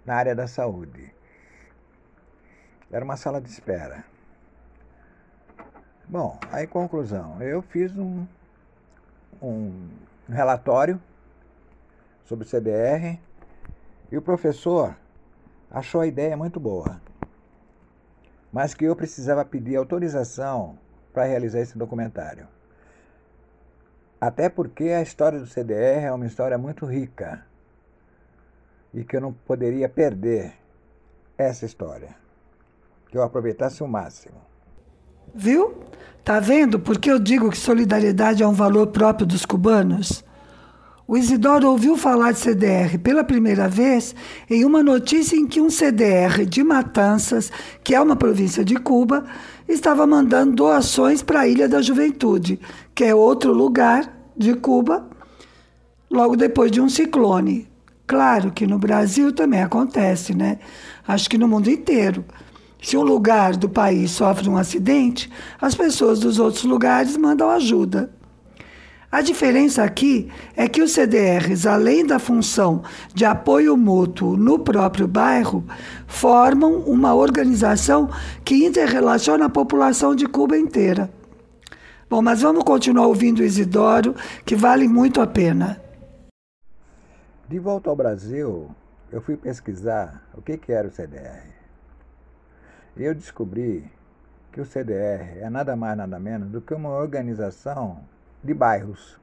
[0.05, 1.13] na área da saúde.
[2.91, 4.05] Era uma sala de espera.
[6.09, 7.43] Bom, aí conclusão.
[7.43, 8.27] Eu fiz um,
[9.43, 9.89] um
[10.29, 11.01] relatório
[12.25, 13.21] sobre o CBR
[14.11, 14.97] e o professor
[15.71, 17.01] achou a ideia muito boa,
[18.53, 20.79] mas que eu precisava pedir autorização
[21.15, 22.49] para realizar esse documentário.
[24.21, 27.47] Até porque a história do CDR é uma história muito rica
[28.93, 30.55] e que eu não poderia perder
[31.39, 32.15] essa história,
[33.09, 34.37] que eu aproveitasse o máximo.
[35.35, 35.85] Viu?
[36.25, 40.25] Tá vendo por que eu digo que solidariedade é um valor próprio dos cubanos?
[41.07, 44.15] O Isidoro ouviu falar de CDR pela primeira vez
[44.49, 49.27] em uma notícia em que um CDR de Matanças, que é uma província de Cuba,
[49.69, 52.59] estava mandando doações para a Ilha da Juventude,
[52.95, 55.07] que é outro lugar de Cuba,
[56.11, 57.69] logo depois de um ciclone.
[58.07, 60.59] Claro que no Brasil também acontece, né?
[61.07, 62.25] Acho que no mundo inteiro.
[62.83, 68.11] Se um lugar do país sofre um acidente, as pessoas dos outros lugares mandam ajuda.
[69.15, 72.83] A diferença aqui é que os CDRs, além da função
[73.15, 75.65] de apoio mútuo no próprio bairro,
[76.05, 78.11] formam uma organização
[78.45, 81.09] que interrelaciona a população de Cuba inteira.
[82.11, 85.81] Bom, mas vamos continuar ouvindo o Isidoro, que vale muito a pena.
[87.49, 88.69] De volta ao Brasil,
[89.13, 91.53] eu fui pesquisar o que, era o CDR.
[92.97, 93.89] E eu descobri
[94.51, 98.13] que o CDR é nada mais nada menos do que uma organização
[98.45, 99.19] de bairros.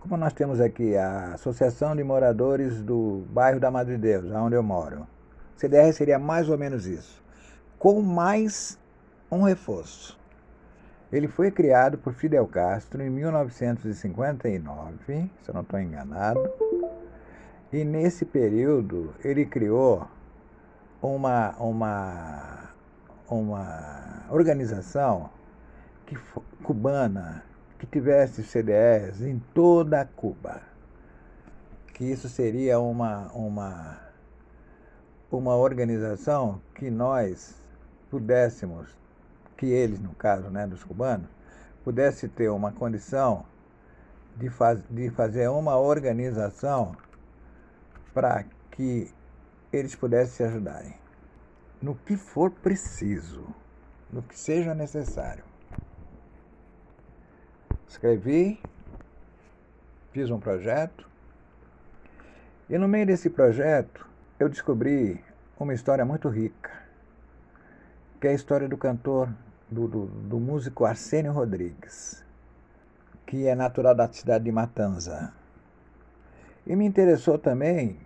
[0.00, 4.62] Como nós temos aqui a Associação de Moradores do Bairro da Madre Deus, onde eu
[4.62, 5.04] moro.
[5.56, 7.20] CDR seria mais ou menos isso,
[7.78, 8.78] com mais
[9.30, 10.16] um reforço.
[11.10, 16.48] Ele foi criado por Fidel Castro em 1959, se eu não estou enganado,
[17.72, 20.06] e nesse período ele criou
[21.02, 22.70] uma, uma,
[23.28, 25.30] uma organização
[26.06, 26.16] que,
[26.62, 27.42] cubana
[27.78, 30.60] que tivesse CDS em toda Cuba.
[31.92, 33.98] Que isso seria uma, uma,
[35.30, 37.54] uma organização que nós
[38.10, 38.88] pudéssemos,
[39.56, 41.28] que eles, no caso né, dos cubanos,
[41.84, 43.44] pudesse ter uma condição
[44.36, 46.96] de, faz, de fazer uma organização
[48.12, 49.10] para que
[49.72, 50.94] eles pudessem se ajudarem.
[51.80, 53.46] No que for preciso,
[54.10, 55.44] no que seja necessário.
[57.88, 58.60] Escrevi,
[60.12, 61.08] fiz um projeto,
[62.68, 64.06] e no meio desse projeto
[64.38, 65.22] eu descobri
[65.58, 66.70] uma história muito rica,
[68.20, 69.28] que é a história do cantor,
[69.70, 72.24] do, do, do músico Arsênio Rodrigues,
[73.24, 75.32] que é natural da cidade de Matanza.
[76.66, 77.98] E me interessou também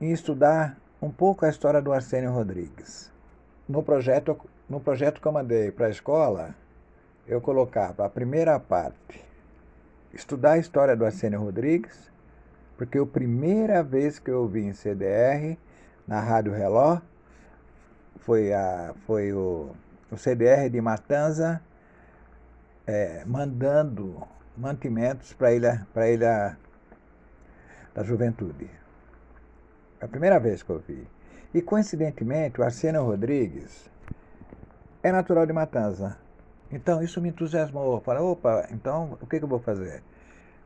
[0.00, 3.12] em estudar um pouco a história do Arsênio Rodrigues.
[3.68, 6.54] No projeto, no projeto que eu mandei para a escola,
[7.26, 9.24] eu colocava a primeira parte,
[10.12, 12.12] estudar a história do Arsênio Rodrigues,
[12.76, 15.56] porque a primeira vez que eu ouvi em CDR,
[16.06, 17.00] na Rádio Reló,
[18.18, 19.74] foi, a, foi o,
[20.10, 21.60] o CDR de Matanza
[22.86, 24.22] é, mandando
[24.56, 26.58] mantimentos para a ilha, a ilha
[27.94, 28.68] da juventude.
[30.00, 31.06] É a primeira vez que eu vi.
[31.54, 33.88] E coincidentemente, o Arsênio Rodrigues
[35.02, 36.23] é natural de Matanza.
[36.74, 38.00] Então isso me entusiasmou.
[38.00, 40.02] Falei, opa, então o que, que eu vou fazer?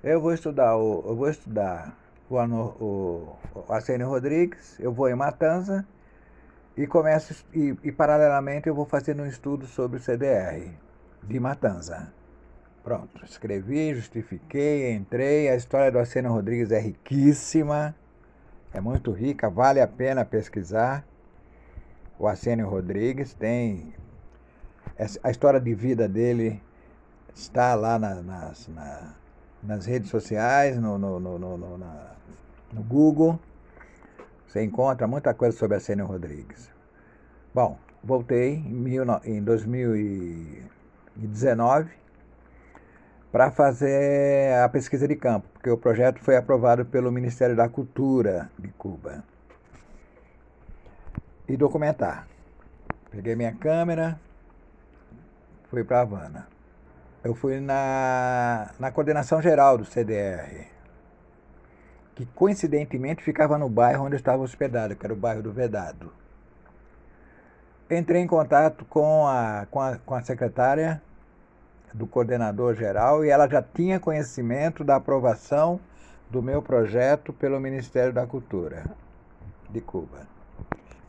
[0.02, 1.94] Eu vou estudar o, eu vou estudar
[2.30, 5.86] o, o, o Arsênio Rodrigues, eu vou em Matanza
[6.76, 10.70] e começo e, e paralelamente eu vou fazendo um estudo sobre o CDR
[11.22, 12.12] de Matanza.
[12.82, 15.50] Pronto, escrevi, justifiquei, entrei.
[15.50, 17.94] A história do Arsênio Rodrigues é riquíssima,
[18.72, 21.04] é muito rica, vale a pena pesquisar.
[22.18, 23.92] O Arsênio Rodrigues tem
[25.22, 26.60] a história de vida dele
[27.32, 29.14] está lá na, nas, na,
[29.62, 32.10] nas redes sociais, no, no, no, no, na,
[32.72, 33.38] no Google.
[34.46, 36.68] Você encontra muita coisa sobre Arsênio Rodrigues.
[37.54, 38.56] Bom, voltei
[39.24, 41.90] em 2019
[43.30, 48.50] para fazer a pesquisa de campo, porque o projeto foi aprovado pelo Ministério da Cultura
[48.58, 49.22] de Cuba.
[51.46, 52.26] E documentar.
[53.10, 54.18] Peguei minha câmera,
[55.70, 56.46] fui para Havana.
[57.22, 60.66] Eu fui na, na coordenação geral do CDR,
[62.14, 66.12] que coincidentemente ficava no bairro onde eu estava hospedado, que era o bairro do Vedado.
[67.90, 71.02] Entrei em contato com a, com a, com a secretária
[71.92, 75.80] do coordenador geral e ela já tinha conhecimento da aprovação
[76.30, 78.84] do meu projeto pelo Ministério da Cultura
[79.70, 80.26] de Cuba.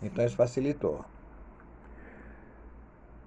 [0.01, 1.03] Então isso facilitou.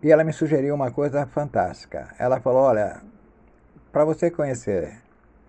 [0.03, 2.13] E ela me sugeriu uma coisa fantástica.
[2.19, 3.01] Ela falou: olha,
[3.93, 5.01] para você conhecer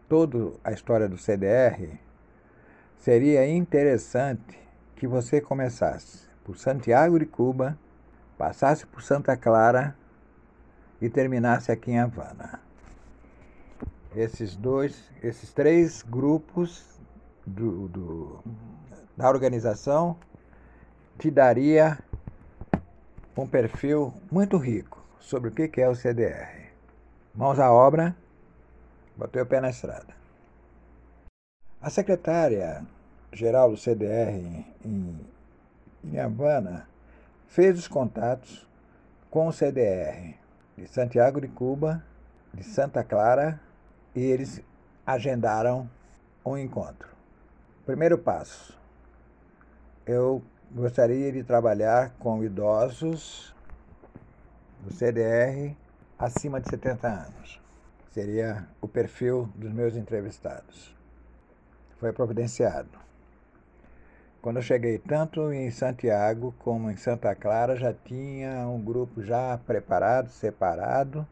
[0.08, 1.98] toda a história do CDR,
[3.00, 4.60] seria interessante
[4.96, 7.78] que você começasse por Santiago de Cuba,
[8.38, 9.96] passasse por Santa Clara
[11.02, 12.62] e terminasse aqui em Havana.
[14.16, 17.00] Esses dois, esses três grupos
[17.46, 18.44] do, do
[19.18, 20.16] da organização
[21.18, 21.98] te daria
[23.42, 26.72] um perfil muito rico sobre o que é o CDR.
[27.34, 28.16] Mãos à obra,
[29.18, 30.14] botei o pé na estrada.
[31.82, 35.20] A secretária-geral do CDR em,
[36.04, 36.88] em Havana
[37.48, 38.68] fez os contatos
[39.32, 40.36] com o CDR
[40.78, 42.04] de Santiago de Cuba,
[42.54, 43.60] de Santa Clara,
[44.16, 44.62] e eles
[45.06, 45.90] agendaram
[46.46, 47.10] um encontro.
[47.86, 48.78] Primeiro passo:
[50.06, 50.42] eu
[50.76, 53.56] gostaria de trabalhar com idosos
[54.82, 55.76] do CDR
[56.18, 57.62] acima de 70 anos.
[58.12, 60.96] Seria o perfil dos meus entrevistados.
[62.00, 62.90] Foi providenciado.
[64.42, 69.58] Quando eu cheguei tanto em Santiago como em Santa Clara, já tinha um grupo já
[69.60, 71.26] preparado, separado,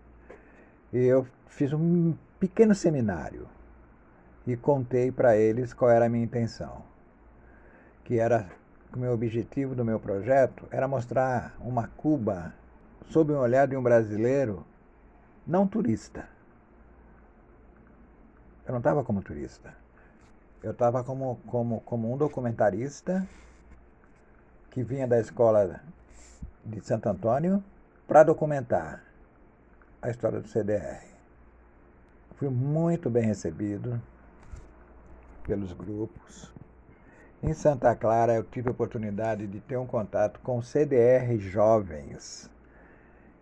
[0.93, 3.47] e eu fiz um pequeno seminário
[4.45, 6.83] e contei para eles qual era a minha intenção,
[8.03, 8.49] que era
[8.93, 12.53] o meu objetivo do meu projeto era mostrar uma Cuba
[13.09, 14.65] sob o olhar de um brasileiro
[15.47, 16.27] não turista.
[18.65, 19.73] Eu não estava como turista.
[20.61, 23.27] Eu estava como, como, como um documentarista
[24.69, 25.81] que vinha da escola
[26.63, 27.63] de Santo Antônio
[28.07, 29.03] para documentar
[30.01, 31.03] a história do CDR.
[32.35, 34.01] Fui muito bem recebido
[35.43, 36.53] pelos grupos.
[37.43, 42.47] Em Santa Clara, eu tive a oportunidade de ter um contato com CDR jovens,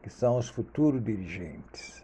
[0.02, 2.02] que são os futuros dirigentes.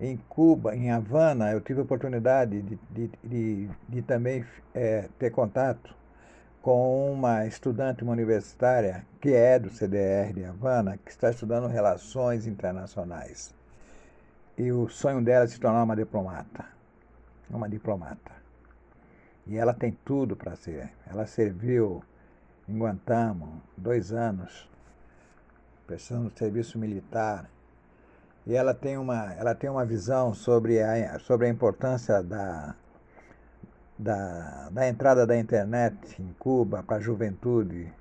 [0.00, 4.42] Em Cuba, em Havana, eu tive a oportunidade de, de, de, de também
[4.74, 5.94] é, ter contato
[6.62, 12.46] com uma estudante uma universitária que é do CDR de Havana, que está estudando relações
[12.46, 13.54] internacionais.
[14.56, 16.64] E o sonho dela é se tornar uma diplomata.
[17.50, 18.39] Uma diplomata.
[19.46, 20.90] E ela tem tudo para ser.
[21.06, 22.02] Ela serviu
[22.68, 24.68] em Guantánamo dois anos,
[25.86, 27.50] prestando serviço militar.
[28.46, 32.74] E ela tem uma, ela tem uma visão sobre a, sobre a importância da,
[33.98, 37.92] da, da entrada da internet em Cuba para a juventude.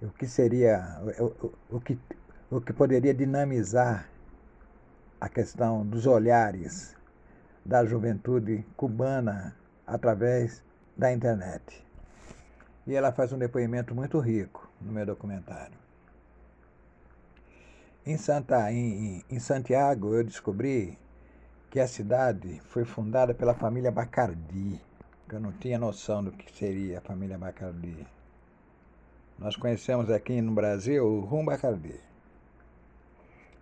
[0.00, 1.98] O que seria, o, o, o, que,
[2.50, 4.08] o que poderia dinamizar
[5.20, 6.94] a questão dos olhares
[7.64, 9.54] da juventude cubana
[9.86, 10.62] através
[10.96, 11.84] da internet.
[12.86, 15.76] E ela faz um depoimento muito rico no meu documentário.
[18.04, 20.96] Em, Santa, em, em Santiago, eu descobri
[21.70, 24.80] que a cidade foi fundada pela família Bacardi.
[25.30, 28.06] Eu não tinha noção do que seria a família Bacardi.
[29.38, 32.00] Nós conhecemos aqui no Brasil o Rum Bacardi.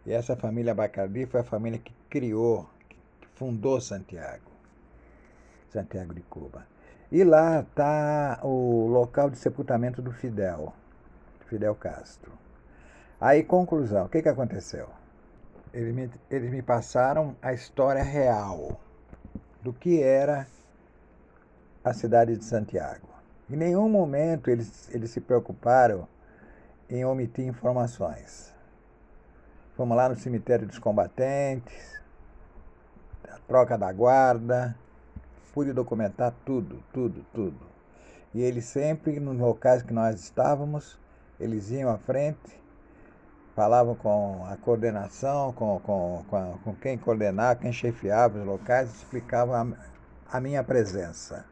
[0.07, 4.53] E essa família Bacardi foi a família que criou, que fundou Santiago.
[5.75, 6.64] Santiago de Cuba.
[7.11, 10.72] E lá está o local de sepultamento do Fidel,
[11.47, 12.33] Fidel Castro.
[13.20, 14.89] Aí, conclusão, o que, que aconteceu?
[15.72, 18.81] Eles me, eles me passaram a história real
[19.62, 20.47] do que era
[21.83, 23.09] a cidade de Santiago.
[23.51, 26.07] Em nenhum momento eles, eles se preocuparam
[26.89, 28.55] em omitir informações.
[29.77, 32.01] Fomos lá no cemitério dos combatentes,
[33.29, 34.77] a troca da guarda,
[35.55, 37.61] pude documentar tudo, tudo, tudo.
[38.34, 40.98] E eles sempre, nos locais que nós estávamos,
[41.38, 42.61] eles iam à frente,
[43.55, 48.92] falavam com a coordenação, com, com, com, a, com quem coordenava, quem chefiava os locais,
[48.92, 51.44] explicavam a, a minha presença.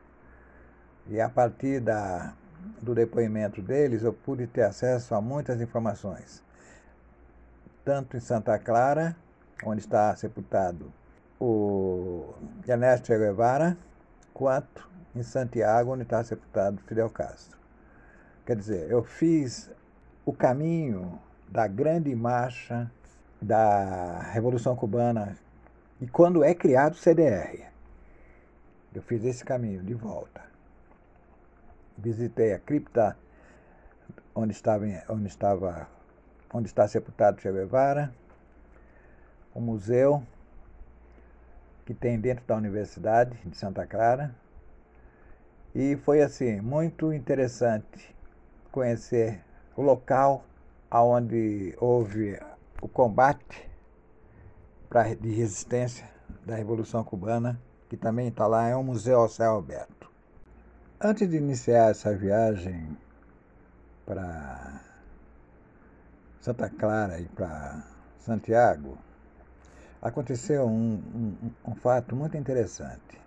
[1.07, 2.35] E a partir da,
[2.81, 6.43] do depoimento deles, eu pude ter acesso a muitas informações.
[7.85, 9.17] Tanto em Santa Clara,
[9.65, 10.93] onde está sepultado
[11.39, 12.35] o
[12.67, 13.77] Ernesto Che Guevara,
[14.33, 17.59] quanto em Santiago, onde está sepultado Fidel Castro.
[18.47, 19.71] Quer dizer, eu fiz
[20.25, 22.91] o caminho da grande marcha
[23.41, 25.37] da Revolução Cubana
[26.01, 27.67] e quando é criado o CDR.
[28.95, 30.43] Eu fiz esse caminho de volta.
[31.97, 33.17] Visitei a cripta
[34.35, 35.89] onde estava, onde estava,
[36.53, 38.13] onde está sepultado Che Guevara,
[39.55, 40.23] o museu
[41.85, 44.35] que tem dentro da Universidade de Santa Clara.
[45.75, 48.15] E foi assim, muito interessante
[48.71, 49.43] conhecer
[49.77, 50.45] o local
[50.91, 52.39] onde houve
[52.81, 53.71] o combate
[54.89, 56.07] pra, de resistência
[56.45, 57.59] da Revolução Cubana,
[57.89, 60.11] que também está lá, é um museu ao céu aberto.
[61.01, 62.97] Antes de iniciar essa viagem
[64.05, 64.81] para
[66.41, 67.83] Santa Clara e para
[68.19, 68.99] Santiago,
[70.03, 73.21] aconteceu um, um, um fato muito interessante,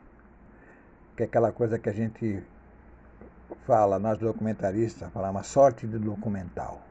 [1.16, 2.44] que é aquela coisa que a gente
[3.66, 6.82] fala, nós documentaristas, falar uma sorte de documental.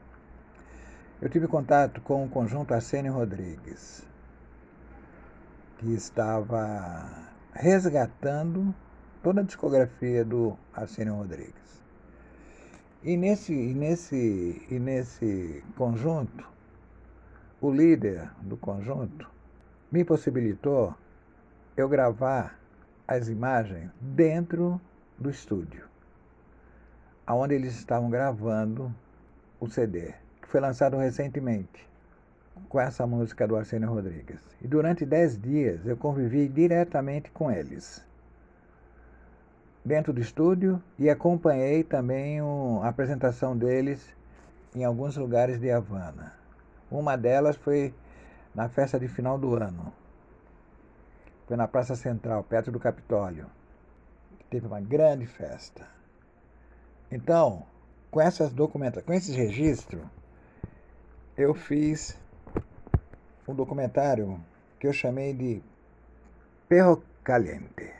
[1.21, 4.03] Eu tive contato com o conjunto Arsênio Rodrigues,
[5.77, 8.73] que estava resgatando
[9.21, 11.83] toda a discografia do Arsenio Rodrigues.
[13.03, 16.47] E nesse, e nesse, e nesse conjunto,
[17.61, 19.34] o líder do conjunto
[19.91, 20.93] me possibilitou
[21.77, 22.57] eu gravar
[23.07, 24.79] as imagens dentro
[25.17, 25.85] do estúdio,
[27.25, 28.93] aonde eles estavam gravando
[29.59, 31.87] o CD, que foi lançado recentemente
[32.69, 34.41] com essa música do Arsenio Rodrigues.
[34.61, 38.03] E durante dez dias eu convivi diretamente com eles
[39.83, 44.15] dentro do estúdio e acompanhei também a apresentação deles
[44.73, 46.33] em alguns lugares de Havana.
[46.89, 47.93] Uma delas foi
[48.55, 49.93] na festa de final do ano.
[51.45, 53.45] Foi na Praça Central, perto do Capitólio.
[54.49, 55.87] Teve uma grande festa.
[57.11, 57.65] Então,
[58.09, 60.01] com essas documentações, com esses registros,
[61.37, 62.17] eu fiz
[63.47, 64.39] um documentário
[64.79, 65.61] que eu chamei de
[66.67, 67.93] Perro Caliente.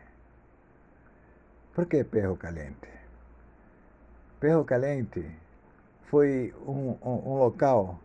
[1.74, 2.90] Por que Perro Caliente?
[4.40, 5.30] Perro Caliente
[6.04, 8.00] foi um, um, um, local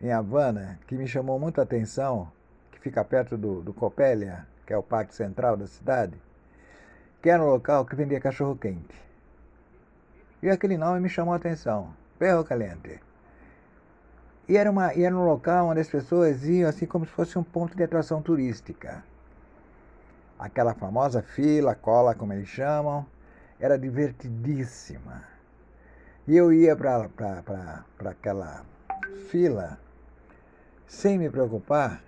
[0.00, 2.30] em Havana que me chamou muita atenção,
[2.72, 6.14] que fica perto do, do Copélia, que é o parque central da cidade,
[7.22, 9.02] que era um local que vendia cachorro quente.
[10.42, 13.00] E aquele nome me chamou a atenção, Perro Caliente.
[14.46, 17.38] E era, uma, e era um local onde as pessoas iam assim como se fosse
[17.38, 19.02] um ponto de atração turística
[20.38, 23.06] aquela famosa fila, cola, como eles chamam,
[23.58, 25.22] era divertidíssima.
[26.26, 27.08] E eu ia para
[28.04, 28.64] aquela
[29.28, 29.78] fila
[30.86, 32.02] sem me preocupar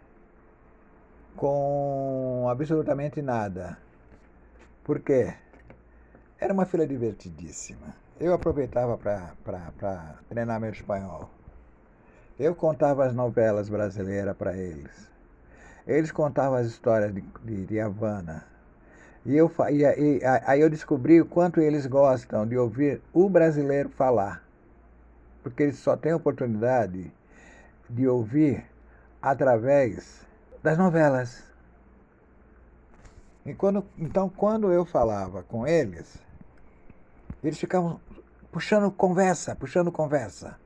[1.36, 3.76] com absolutamente nada.
[4.84, 5.34] Por quê?
[6.38, 7.94] Era uma fila divertidíssima.
[8.18, 11.28] Eu aproveitava para treinar meu espanhol.
[12.38, 15.11] Eu contava as novelas brasileiras para eles.
[15.86, 18.44] Eles contavam as histórias de, de, de Havana.
[19.24, 23.88] E, eu, e, e aí eu descobri o quanto eles gostam de ouvir o brasileiro
[23.88, 24.45] falar.
[25.47, 27.09] Porque eles só têm oportunidade
[27.88, 28.66] de ouvir
[29.22, 30.26] através
[30.61, 31.44] das novelas.
[33.44, 36.20] E quando, então, quando eu falava com eles,
[37.44, 38.01] eles ficavam
[38.51, 40.59] puxando conversa, puxando conversa.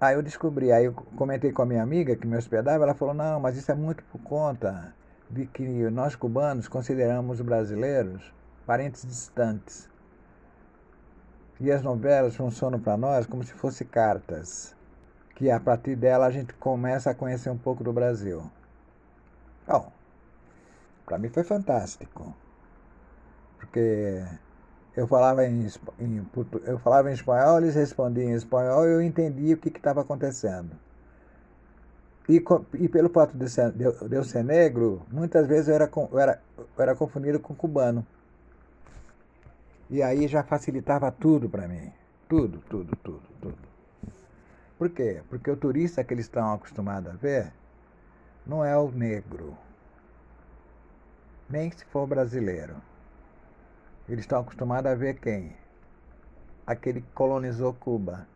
[0.00, 3.12] Aí eu descobri, aí eu comentei com a minha amiga que me hospedava, ela falou,
[3.12, 4.94] não, mas isso é muito por conta
[5.28, 8.32] de que nós cubanos consideramos os brasileiros
[8.64, 9.95] parentes distantes.
[11.58, 14.74] E as novelas funcionam para nós como se fossem cartas,
[15.34, 18.42] que a partir dela a gente começa a conhecer um pouco do Brasil.
[19.66, 19.90] Bom,
[21.06, 22.34] para mim foi fantástico,
[23.58, 24.22] porque
[24.94, 25.66] eu falava em,
[25.98, 26.26] em,
[26.64, 30.70] eu falava em espanhol, eles respondiam em espanhol e eu entendia o que estava acontecendo.
[32.28, 32.42] E,
[32.74, 36.42] e, pelo fato de, ser, de, eu ser negro, muitas vezes eu era, eu, era,
[36.58, 38.04] eu era confundido com cubano.
[39.88, 41.92] E aí já facilitava tudo para mim.
[42.28, 43.58] Tudo, tudo, tudo, tudo.
[44.76, 45.22] Por quê?
[45.28, 47.52] Porque o turista que eles estão acostumados a ver
[48.46, 49.56] não é o negro,
[51.48, 52.76] nem se for brasileiro.
[54.08, 55.56] Eles estão acostumados a ver quem?
[56.66, 58.26] Aquele que colonizou Cuba,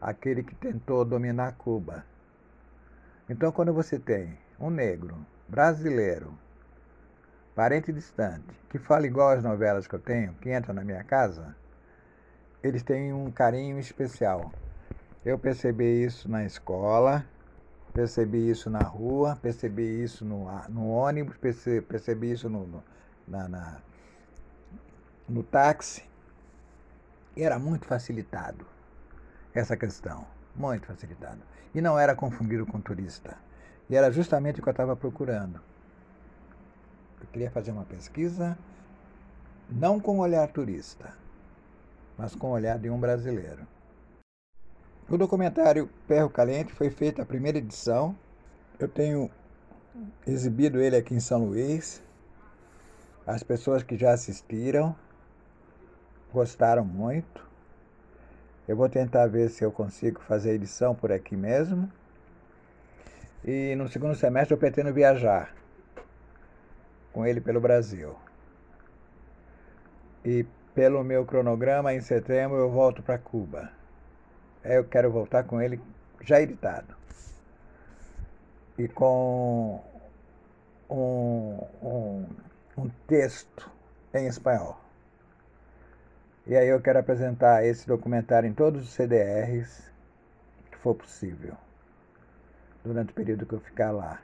[0.00, 2.04] aquele que tentou dominar Cuba.
[3.28, 5.16] Então, quando você tem um negro
[5.48, 6.32] brasileiro,
[7.60, 11.54] parente distante, que fala igual as novelas que eu tenho, que entra na minha casa,
[12.62, 14.50] eles têm um carinho especial.
[15.22, 17.22] Eu percebi isso na escola,
[17.92, 22.82] percebi isso na rua, percebi isso no, no ônibus, percebi, percebi isso no, no
[23.28, 23.76] na, na,
[25.28, 26.02] no táxi.
[27.36, 28.64] E era muito facilitado
[29.52, 31.42] essa questão, muito facilitado.
[31.74, 33.36] E não era confundido com turista.
[33.90, 35.60] E era justamente o que eu estava procurando.
[37.20, 38.56] Eu queria fazer uma pesquisa,
[39.68, 41.14] não com olhar turista,
[42.16, 43.66] mas com o olhar de um brasileiro.
[45.08, 48.16] O documentário Perro Caliente foi feito a primeira edição.
[48.78, 49.30] Eu tenho
[50.26, 52.02] exibido ele aqui em São Luís.
[53.26, 54.94] As pessoas que já assistiram
[56.32, 57.44] gostaram muito.
[58.68, 61.90] Eu vou tentar ver se eu consigo fazer a edição por aqui mesmo.
[63.44, 65.59] E no segundo semestre eu pretendo viajar
[67.12, 68.14] com ele pelo Brasil.
[70.24, 70.44] E
[70.74, 73.70] pelo meu cronograma, em setembro eu volto para Cuba.
[74.64, 75.80] Eu quero voltar com ele
[76.22, 76.94] já editado.
[78.78, 79.82] E com
[80.88, 82.26] um, um,
[82.76, 83.70] um texto
[84.14, 84.78] em espanhol.
[86.46, 89.90] E aí eu quero apresentar esse documentário em todos os CDRs
[90.70, 91.54] que for possível,
[92.84, 94.20] durante o período que eu ficar lá.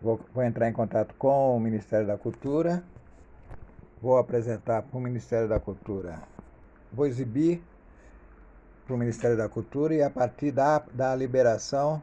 [0.00, 2.82] Vou, vou entrar em contato com o Ministério da Cultura
[4.00, 6.20] vou apresentar para o Ministério da Cultura.
[6.92, 7.62] Vou exibir
[8.86, 12.02] para o Ministério da Cultura e a partir da, da liberação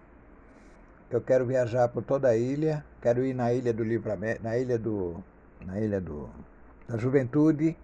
[1.09, 4.77] eu quero viajar por toda a ilha, quero ir na ilha do Livramento, na ilha
[4.77, 5.23] do.
[5.65, 6.29] na ilha do.
[6.87, 7.77] da Juventude.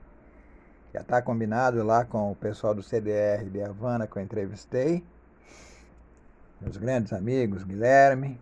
[0.94, 5.04] Já está combinado lá com o pessoal do CDR de Havana que eu entrevistei.
[6.62, 8.40] Meus grandes amigos, Guilherme,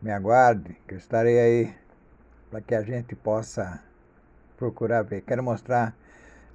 [0.00, 1.74] me aguarde, que eu estarei aí
[2.50, 3.82] para que a gente possa
[4.56, 5.22] procurar ver.
[5.22, 5.94] Quero mostrar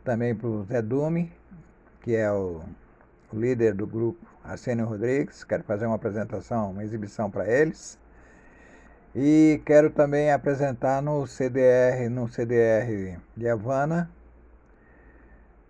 [0.04, 1.32] também para o Zé Dume,
[2.02, 2.62] que é o
[3.32, 5.44] líder do grupo, Arsênio Rodrigues.
[5.44, 7.98] Quero fazer uma apresentação, uma exibição para eles.
[9.16, 14.10] E quero também apresentar no CDR, no CDR de Havana,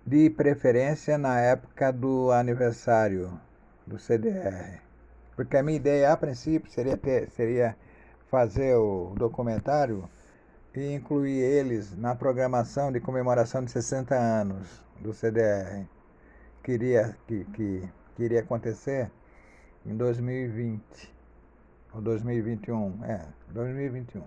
[0.05, 3.39] de preferência na época do aniversário
[3.85, 4.82] do CDR.
[5.35, 7.75] Porque a minha ideia, a princípio, seria, ter, seria
[8.29, 10.07] fazer o documentário
[10.75, 15.85] e incluir eles na programação de comemoração de 60 anos do CDR
[16.63, 19.11] queria, que, que queria acontecer
[19.85, 21.13] em 2020
[21.93, 24.23] ou 2021, é, 2021.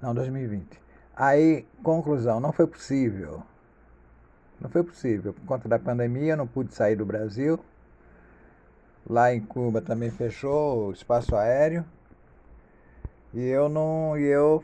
[0.00, 0.80] Não, 2020.
[1.16, 3.42] Aí, conclusão, não foi possível.
[4.60, 5.32] Não foi possível.
[5.32, 7.58] Por conta da pandemia, eu não pude sair do Brasil.
[9.08, 11.84] Lá em Cuba também fechou o espaço aéreo.
[13.32, 14.18] E eu não.
[14.18, 14.62] E eu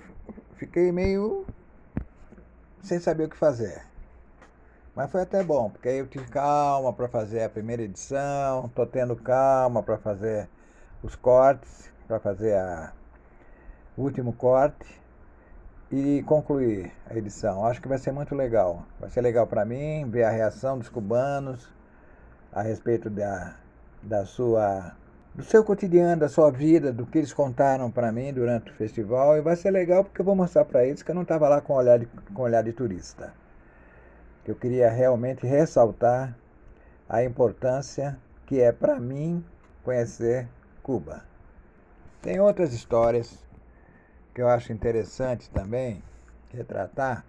[0.56, 1.46] fiquei meio
[2.82, 3.82] sem saber o que fazer.
[4.94, 8.86] Mas foi até bom, porque aí eu tive calma para fazer a primeira edição, estou
[8.86, 10.48] tendo calma para fazer
[11.02, 12.92] os cortes, para fazer a,
[13.96, 15.02] o último corte
[15.90, 17.64] e concluir a edição.
[17.66, 18.84] Acho que vai ser muito legal.
[19.00, 21.68] Vai ser legal para mim ver a reação dos cubanos
[22.52, 23.56] a respeito da,
[24.04, 24.96] da sua
[25.34, 29.36] do seu cotidiano, da sua vida, do que eles contaram para mim durante o festival.
[29.36, 31.60] E vai ser legal porque eu vou mostrar para eles que eu não estava lá
[31.60, 33.32] com olhar de, com olhar de turista
[34.46, 36.36] eu queria realmente ressaltar
[37.08, 39.44] a importância que é para mim
[39.82, 40.48] conhecer
[40.82, 41.24] Cuba.
[42.20, 43.42] Tem outras histórias
[44.34, 46.02] que eu acho interessante também
[46.52, 47.24] retratar,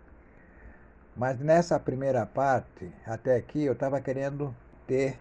[1.15, 4.53] mas nessa primeira parte, até aqui, eu estava querendo
[4.85, 5.17] ter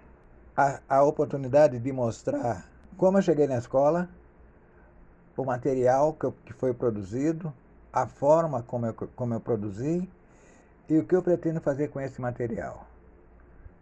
[0.57, 4.09] a, a oportunidade de mostrar como eu cheguei na escola,
[5.36, 7.52] o material que, eu, que foi produzido,
[7.92, 10.09] a forma como eu, como eu produzi
[10.88, 12.86] e o que eu pretendo fazer com esse material?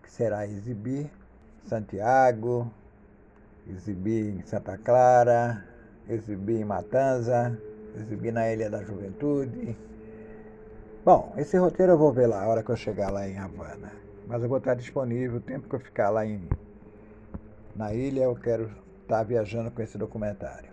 [0.03, 1.11] Que será exibir
[1.66, 2.70] Santiago,
[3.68, 5.64] exibir em Santa Clara,
[6.09, 7.59] exibir em Matanza,
[7.95, 9.77] exibir na Ilha da Juventude.
[11.05, 13.93] Bom, esse roteiro eu vou ver lá a hora que eu chegar lá em Havana.
[14.27, 16.49] Mas eu vou estar disponível o tempo que eu ficar lá em,
[17.75, 18.70] na ilha, eu quero
[19.03, 20.70] estar viajando com esse documentário.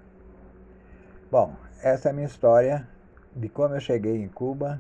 [1.31, 2.87] Bom, essa é a minha história
[3.35, 4.79] de como eu cheguei em Cuba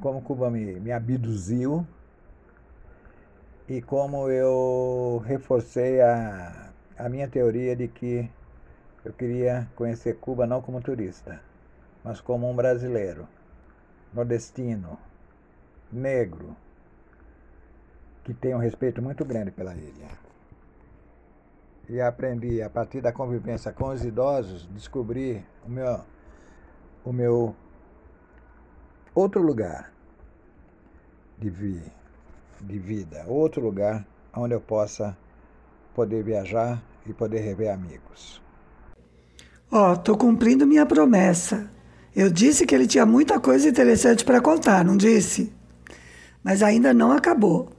[0.00, 1.86] como Cuba me, me abduziu
[3.68, 8.30] e como eu reforcei a, a minha teoria de que
[9.04, 11.40] eu queria conhecer Cuba não como turista,
[12.04, 13.26] mas como um brasileiro,
[14.12, 14.98] nordestino,
[15.90, 16.56] negro,
[18.26, 20.08] que tem um respeito muito grande pela ilha.
[21.88, 26.00] E aprendi, a partir da convivência com os idosos, descobrir o meu,
[27.04, 27.54] o meu
[29.14, 29.92] outro lugar
[31.38, 31.80] de, vi,
[32.60, 34.04] de vida, outro lugar
[34.34, 35.16] onde eu possa
[35.94, 38.42] poder viajar e poder rever amigos.
[39.70, 41.70] Ó, oh, tô cumprindo minha promessa.
[42.14, 45.54] Eu disse que ele tinha muita coisa interessante para contar, não disse?
[46.42, 47.75] Mas ainda não acabou.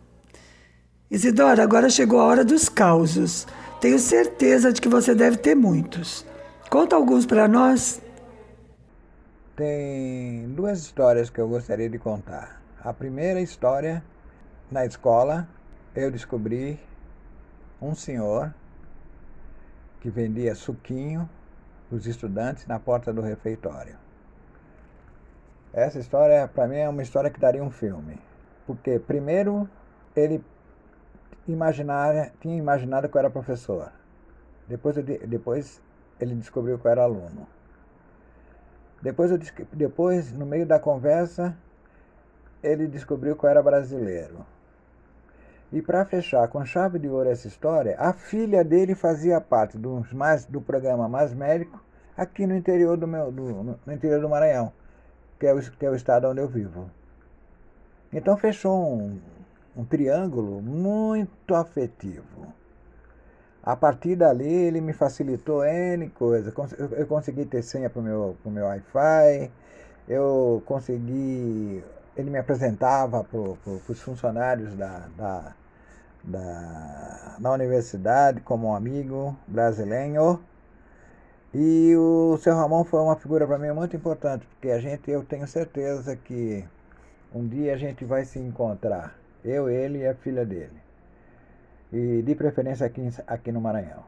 [1.09, 3.47] Isidora, agora chegou a hora dos causos.
[3.79, 6.25] Tenho certeza de que você deve ter muitos.
[6.69, 8.01] Conta alguns para nós.
[9.55, 12.61] Tem duas histórias que eu gostaria de contar.
[12.83, 14.03] A primeira história,
[14.69, 15.47] na escola,
[15.95, 16.77] eu descobri
[17.81, 18.53] um senhor
[20.01, 21.29] que vendia suquinho
[21.87, 23.95] para os estudantes na porta do refeitório.
[25.71, 28.19] Essa história, para mim, é uma história que daria um filme.
[28.65, 29.69] Porque, primeiro,
[30.13, 30.43] ele
[31.53, 33.91] imaginara, tinha imaginado que eu era professor.
[34.67, 35.81] Depois, depois
[36.19, 37.47] ele descobriu que eu era aluno.
[39.01, 39.39] Depois, eu,
[39.73, 41.55] depois, no meio da conversa,
[42.63, 44.45] ele descobriu que eu era brasileiro.
[45.71, 50.05] E para fechar com chave de ouro essa história, a filha dele fazia parte do,
[50.13, 51.79] mais, do programa Mais Médico
[52.15, 54.71] aqui no interior do, meu, do, no interior do Maranhão,
[55.39, 56.89] que é, o, que é o estado onde eu vivo.
[58.11, 59.19] Então fechou um,
[59.77, 62.53] um triângulo muito afetivo.
[63.63, 66.53] A partir dali ele me facilitou N coisas.
[66.97, 69.51] Eu consegui ter senha para o meu, pro meu Wi-Fi,
[70.07, 71.83] eu consegui.
[72.15, 75.53] Ele me apresentava para os funcionários da, da,
[76.23, 80.41] da, da universidade como um amigo brasileiro.
[81.53, 85.23] E o seu Ramon foi uma figura para mim muito importante, porque a gente, eu
[85.23, 86.63] tenho certeza que
[87.33, 89.15] um dia a gente vai se encontrar,
[89.49, 90.81] eu, ele e a filha dele.
[91.91, 94.03] E de preferência aqui, aqui no Maranhão.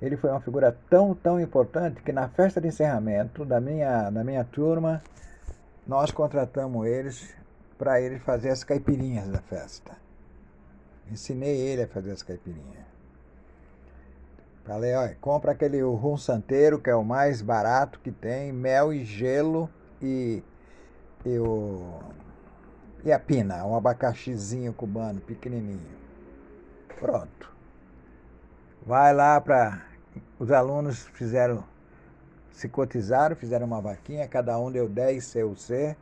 [0.00, 4.22] Ele foi uma figura tão, tão importante que na festa de encerramento da minha, da
[4.22, 5.02] minha turma,
[5.86, 7.34] nós contratamos eles
[7.78, 9.92] para eles fazer as caipirinhas da festa.
[11.10, 12.84] Ensinei ele a fazer as caipirinhas.
[14.64, 19.04] Falei, olha, compra aquele rum santeiro, que é o mais barato que tem, mel e
[19.04, 19.68] gelo
[20.00, 20.42] e,
[21.24, 22.00] e, o,
[23.04, 25.80] e a pina, um abacaxizinho cubano pequenininho.
[26.98, 27.52] Pronto.
[28.86, 29.82] Vai lá para.
[30.38, 31.64] Os alunos fizeram,
[32.52, 35.96] se cotizaram, fizeram uma vaquinha, cada um deu 10 CUC.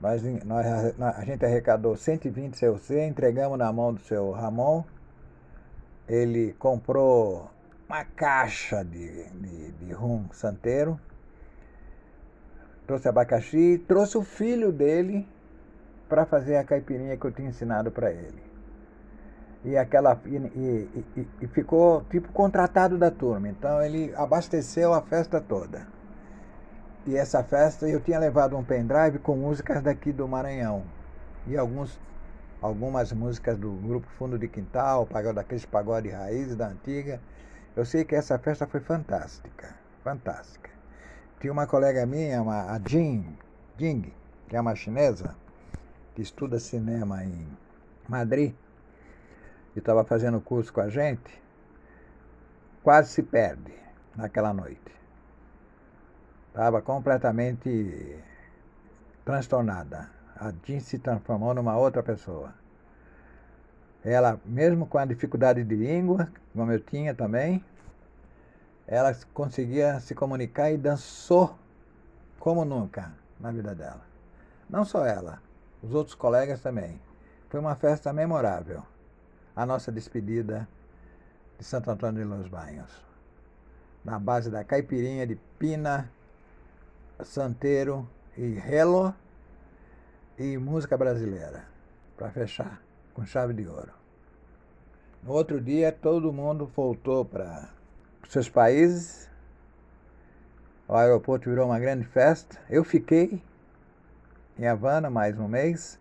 [0.00, 0.66] Nós, nós,
[1.00, 4.84] a gente arrecadou 120 CUC, entregamos na mão do seu Ramon
[6.08, 7.50] ele comprou
[7.88, 10.98] uma caixa de, de, de rum santeiro,
[12.86, 15.26] trouxe abacaxi trouxe o filho dele
[16.08, 18.42] para fazer a caipirinha que eu tinha ensinado para ele.
[19.64, 23.48] E, aquela, e, e, e, ficou tipo contratado da turma.
[23.48, 25.86] Então ele abasteceu a festa toda.
[27.06, 30.84] E essa festa eu tinha levado um pendrive com músicas daqui do Maranhão.
[31.46, 31.98] E alguns
[32.60, 37.20] algumas músicas do grupo Fundo de Quintal, pagode daqueles pagode raiz da antiga.
[37.76, 40.70] Eu sei que essa festa foi fantástica, fantástica.
[41.38, 43.36] Tinha uma colega minha, uma, a Jing,
[43.78, 44.12] Jing,
[44.48, 45.36] que é uma chinesa,
[46.16, 47.46] que estuda cinema em
[48.08, 48.52] Madrid,
[49.76, 51.40] e estava fazendo curso com a gente,
[52.82, 53.72] quase se perde
[54.16, 54.96] naquela noite.
[56.48, 58.18] Estava completamente
[59.24, 62.54] transtornada a Jean se transformou numa outra pessoa.
[64.04, 67.64] Ela, mesmo com a dificuldade de língua, como eu tinha também,
[68.86, 71.58] ela conseguia se comunicar e dançou
[72.38, 74.02] como nunca na vida dela.
[74.68, 75.40] Não só ela,
[75.86, 77.00] os outros colegas também.
[77.48, 78.82] Foi uma festa memorável.
[79.54, 80.68] A nossa despedida
[81.58, 82.90] de Santo Antônio de Los Banhos.
[84.04, 86.10] Na base da caipirinha de pina,
[87.24, 88.06] santeiro
[88.36, 89.14] e relo
[90.38, 91.64] e música brasileira,
[92.16, 92.80] para fechar
[93.14, 93.92] com chave de ouro.
[95.22, 97.70] No outro dia, todo mundo voltou para
[98.28, 99.28] seus países.
[100.86, 102.60] O aeroporto virou uma grande festa.
[102.68, 103.42] Eu fiquei
[104.58, 105.98] em Havana mais um mês,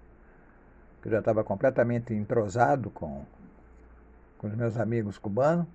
[1.01, 3.23] que eu já estava completamente entrosado com,
[4.37, 5.65] com os meus amigos cubanos.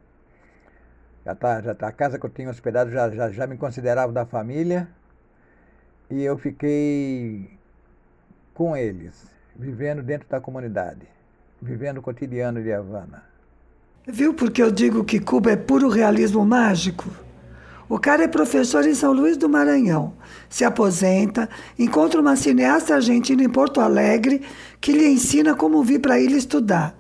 [1.24, 4.12] Já tá, já tá, a casa que eu tinha hospedado já, já, já me considerava
[4.12, 4.88] da família.
[6.08, 7.58] E eu fiquei
[8.54, 11.06] com eles, vivendo dentro da comunidade,
[11.60, 13.22] vivendo o cotidiano de Havana.
[14.06, 17.04] Viu porque eu digo que Cuba é puro realismo mágico?
[17.90, 20.14] O cara é professor em São Luís do Maranhão,
[20.48, 21.46] se aposenta,
[21.78, 24.40] encontra uma cineasta argentina em Porto Alegre
[24.80, 26.96] que lhe ensina como vir para ele estudar.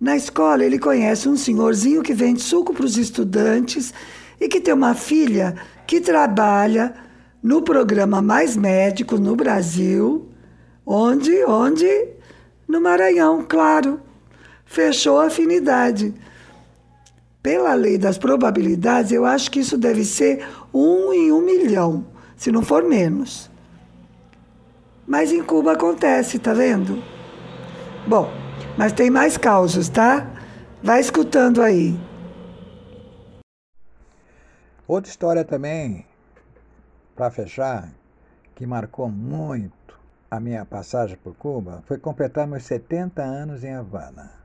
[0.00, 3.94] Na escola, ele conhece um senhorzinho que vende suco para os estudantes
[4.40, 5.54] e que tem uma filha
[5.86, 6.94] que trabalha
[7.42, 10.30] no programa Mais Médicos no Brasil
[10.92, 11.44] Onde?
[11.44, 12.08] Onde?
[12.66, 14.00] No Maranhão, claro.
[14.64, 16.12] Fechou a afinidade.
[17.42, 22.04] Pela lei das probabilidades, eu acho que isso deve ser um em um milhão,
[22.36, 23.50] se não for menos.
[25.06, 27.02] Mas em Cuba acontece, tá vendo?
[28.06, 28.30] Bom,
[28.76, 30.30] mas tem mais causos, tá?
[30.82, 31.98] Vai escutando aí.
[34.86, 36.04] Outra história também,
[37.16, 37.88] para fechar,
[38.54, 39.98] que marcou muito
[40.30, 44.39] a minha passagem por Cuba foi completar meus 70 anos em Havana.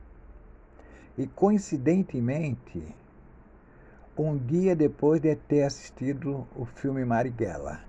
[1.18, 2.94] E coincidentemente,
[4.18, 7.80] um dia depois de ter assistido o filme Marighella,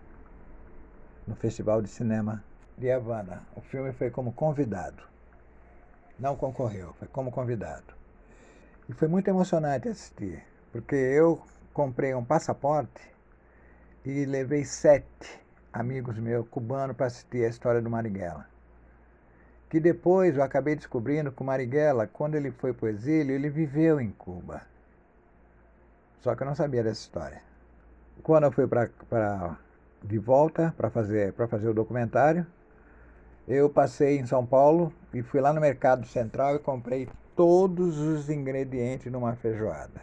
[1.28, 2.44] no Festival de Cinema
[2.78, 3.44] de Havana.
[3.56, 5.04] O filme foi como convidado.
[6.20, 7.94] Não concorreu, foi como convidado.
[8.88, 11.42] E foi muito emocionante assistir, porque eu
[11.74, 13.02] comprei um passaporte
[14.06, 15.40] e levei sete
[15.74, 18.48] amigos meus cubanos para assistir a história do Marighella.
[19.70, 24.00] Que depois eu acabei descobrindo o Marighella, quando ele foi para o exílio, ele viveu
[24.00, 24.62] em Cuba.
[26.22, 27.42] Só que eu não sabia dessa história.
[28.24, 29.58] Quando eu fui para
[30.04, 32.46] de volta para fazer, fazer o documentário,
[33.48, 38.30] eu passei em São Paulo e fui lá no Mercado Central e comprei todos os
[38.30, 40.02] ingredientes numa feijoada.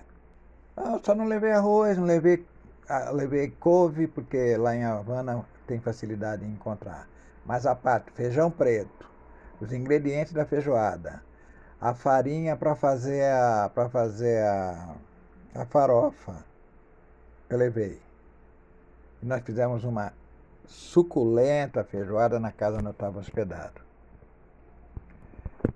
[0.76, 2.44] Ah, só não levei arroz, não levei
[2.88, 7.08] ah, levei couve, porque lá em Havana tem facilidade em encontrar.
[7.44, 9.08] Mas a parte, feijão preto,
[9.60, 11.22] os ingredientes da feijoada,
[11.80, 14.94] a farinha para fazer a para fazer a,
[15.54, 16.44] a farofa,
[17.48, 18.00] eu levei.
[19.22, 20.12] E nós fizemos uma
[20.66, 23.82] suculenta feijoada na casa onde eu estava hospedado.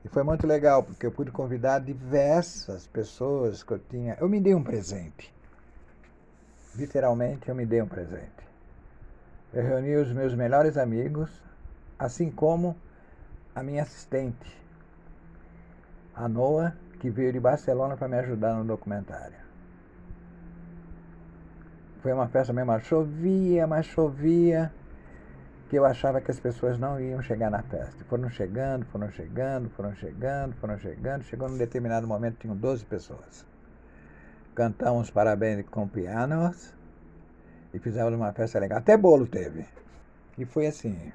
[0.04, 4.16] E foi muito legal, porque eu pude convidar diversas pessoas que eu tinha.
[4.20, 5.34] Eu me dei um presente.
[6.74, 8.48] Literalmente, eu me dei um presente.
[9.52, 11.30] Eu reuni os meus melhores amigos,
[11.98, 12.76] assim como
[13.58, 14.56] a minha assistente,
[16.14, 19.36] a Noa, que veio de Barcelona para me ajudar no documentário.
[22.00, 24.72] Foi uma festa mesmo, chovia, mas chovia
[25.68, 28.04] que eu achava que as pessoas não iam chegar na festa.
[28.04, 31.24] Foram chegando, foram chegando, foram chegando, foram chegando.
[31.24, 33.44] Chegou num determinado momento, tinham 12 pessoas.
[34.54, 36.72] Cantamos parabéns com pianos
[37.74, 38.78] e fizemos uma festa legal.
[38.78, 39.66] Até bolo teve.
[40.38, 41.12] E foi assim,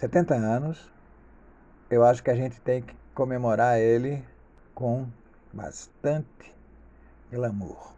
[0.00, 0.90] 70 anos,
[1.90, 4.24] eu acho que a gente tem que comemorar ele
[4.74, 5.06] com
[5.52, 6.54] bastante
[7.30, 7.92] glamour.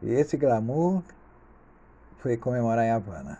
[0.00, 1.02] E esse glamour
[2.20, 3.38] foi comemorar em Havana.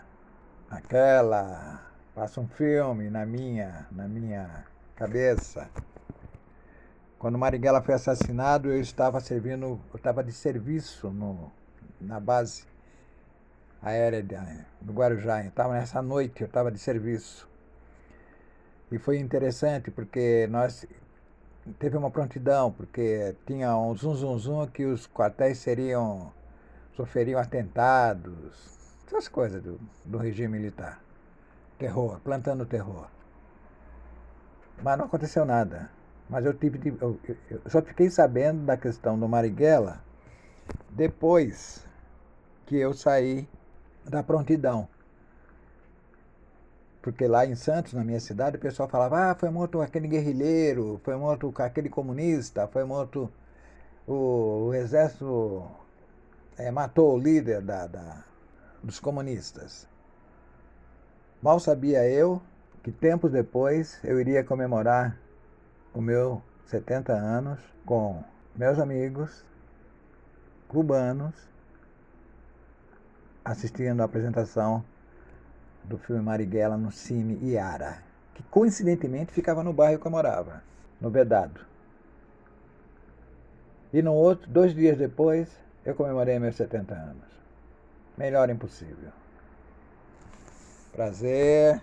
[0.71, 5.71] Aquela passa um filme na minha, na minha cabeça.
[7.19, 11.51] Quando Marighella foi assassinado, eu estava servindo, eu estava de serviço no,
[11.99, 12.70] na base
[13.83, 14.23] aérea
[14.81, 15.45] do Guarujá.
[15.45, 17.49] Estava nessa noite, eu estava de serviço.
[18.91, 20.87] E foi interessante porque nós
[21.79, 26.33] teve uma prontidão, porque tinha um zum zum zum que os quartéis seriam
[26.95, 31.01] sofreriam atentados, essas coisas do, do regime militar.
[31.79, 33.07] Terror, plantando terror.
[34.83, 35.91] Mas não aconteceu nada.
[36.29, 37.19] Mas eu tive eu,
[37.51, 40.01] eu só fiquei sabendo da questão do Marighella
[40.91, 41.87] depois
[42.67, 43.49] que eu saí
[44.11, 44.89] da prontidão.
[47.03, 51.01] Porque lá em Santos, na minha cidade, o pessoal falava: ah, foi morto aquele guerrilheiro,
[51.03, 53.31] foi morto aquele comunista, foi morto
[54.07, 55.65] o, o exército
[56.59, 58.25] é, matou o líder da, da,
[58.83, 59.89] dos comunistas.
[61.43, 62.43] Mal sabia eu
[62.83, 65.17] que tempos depois eu iria comemorar
[65.95, 68.23] o meu 70 anos com
[68.55, 69.45] meus amigos
[70.69, 71.35] cubanos
[73.45, 74.85] assistindo a apresentação
[75.85, 78.03] do filme Marighella no Cine Iara,
[78.35, 80.63] que coincidentemente ficava no bairro que eu morava,
[81.01, 81.61] no Vedado.
[83.93, 85.49] E no outro, dois dias depois,
[85.85, 87.25] eu comemorei meus 70 anos.
[88.17, 89.11] Melhor impossível.
[90.93, 91.81] Prazer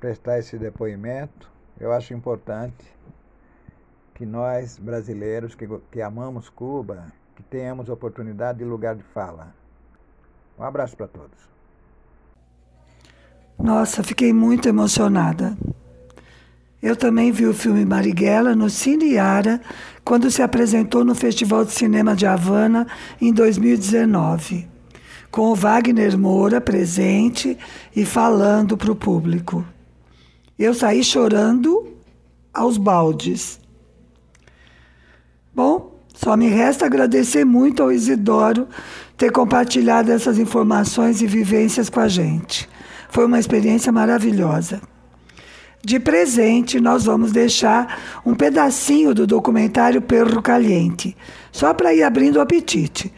[0.00, 1.50] prestar esse depoimento.
[1.78, 2.84] Eu acho importante
[4.14, 9.54] que nós, brasileiros que, que amamos Cuba, que tenhamos oportunidade de lugar de fala.
[10.58, 11.38] Um abraço para todos.
[13.58, 15.56] Nossa, fiquei muito emocionada.
[16.82, 19.60] Eu também vi o filme Marighella no Cine Yara,
[20.04, 22.86] quando se apresentou no Festival de Cinema de Havana
[23.20, 24.68] em 2019,
[25.30, 27.58] com o Wagner Moura presente
[27.94, 29.64] e falando para o público.
[30.58, 31.96] Eu saí chorando
[32.52, 33.60] aos baldes.
[35.54, 38.66] Bom, só me resta agradecer muito ao Isidoro
[39.18, 42.66] ter compartilhado essas informações e vivências com a gente.
[43.10, 44.80] Foi uma experiência maravilhosa.
[45.84, 51.14] De presente, nós vamos deixar um pedacinho do documentário Perro Caliente,
[51.52, 53.12] só para ir abrindo o apetite.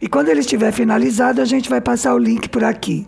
[0.00, 3.06] E quando ele estiver finalizado, a gente vai passar o link por aqui.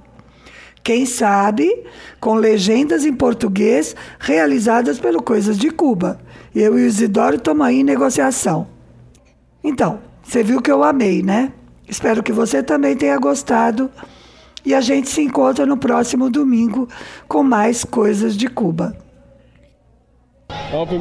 [0.82, 1.84] Quem sabe
[2.20, 6.20] com legendas em português realizadas pelo Coisas de Cuba.
[6.54, 8.73] Eu e o Isidoro estamos aí em negociação.
[9.64, 11.50] Então, você viu que eu amei, né?
[11.88, 13.90] Espero que você também tenha gostado.
[14.62, 16.86] E a gente se encontra no próximo domingo
[17.26, 18.94] com mais coisas de Cuba.
[20.48, 20.96] Aqui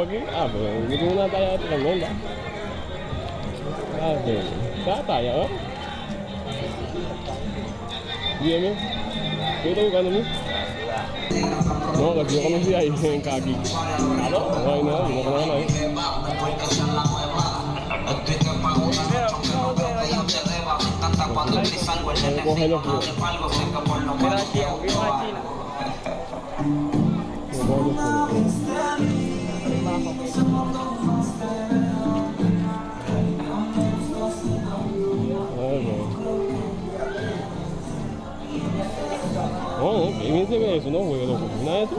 [0.00, 0.18] aqui.
[0.32, 0.50] Ah.
[4.00, 4.38] Ah, sí.
[4.84, 5.48] Cada talla, ¿no?
[8.40, 8.76] Dime,
[9.62, 10.22] ¿qué estás buscando a mí?
[11.98, 13.56] No, que yo conocí ahí en Caqui.
[14.24, 14.50] ¿Aló?
[14.64, 15.87] No hay nada, no conozco a nadie.
[21.38, 23.14] Coge los fríos.
[24.20, 25.28] Pero aquí, vivo aquí.
[27.66, 28.58] Coge los fríos.
[39.80, 40.98] Oh, bien se ve eso, ¿no?
[40.98, 41.96] Bueno, ¿no eso?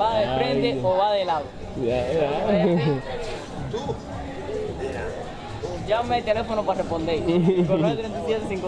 [0.00, 0.84] ¿Va de Ay, frente Dios.
[0.84, 1.44] o va de lado?
[1.82, 2.28] Ya, ya.
[5.88, 7.18] Llame el teléfono para responder.
[7.66, 8.60] Correo 37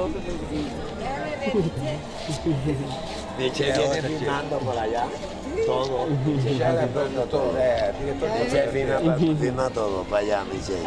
[3.39, 5.05] Michelle viene rimando por allá.
[5.67, 6.07] Todo.
[6.25, 7.53] Michelle rimando todo.
[8.43, 10.81] Michelle firma todo para allá, Michelle.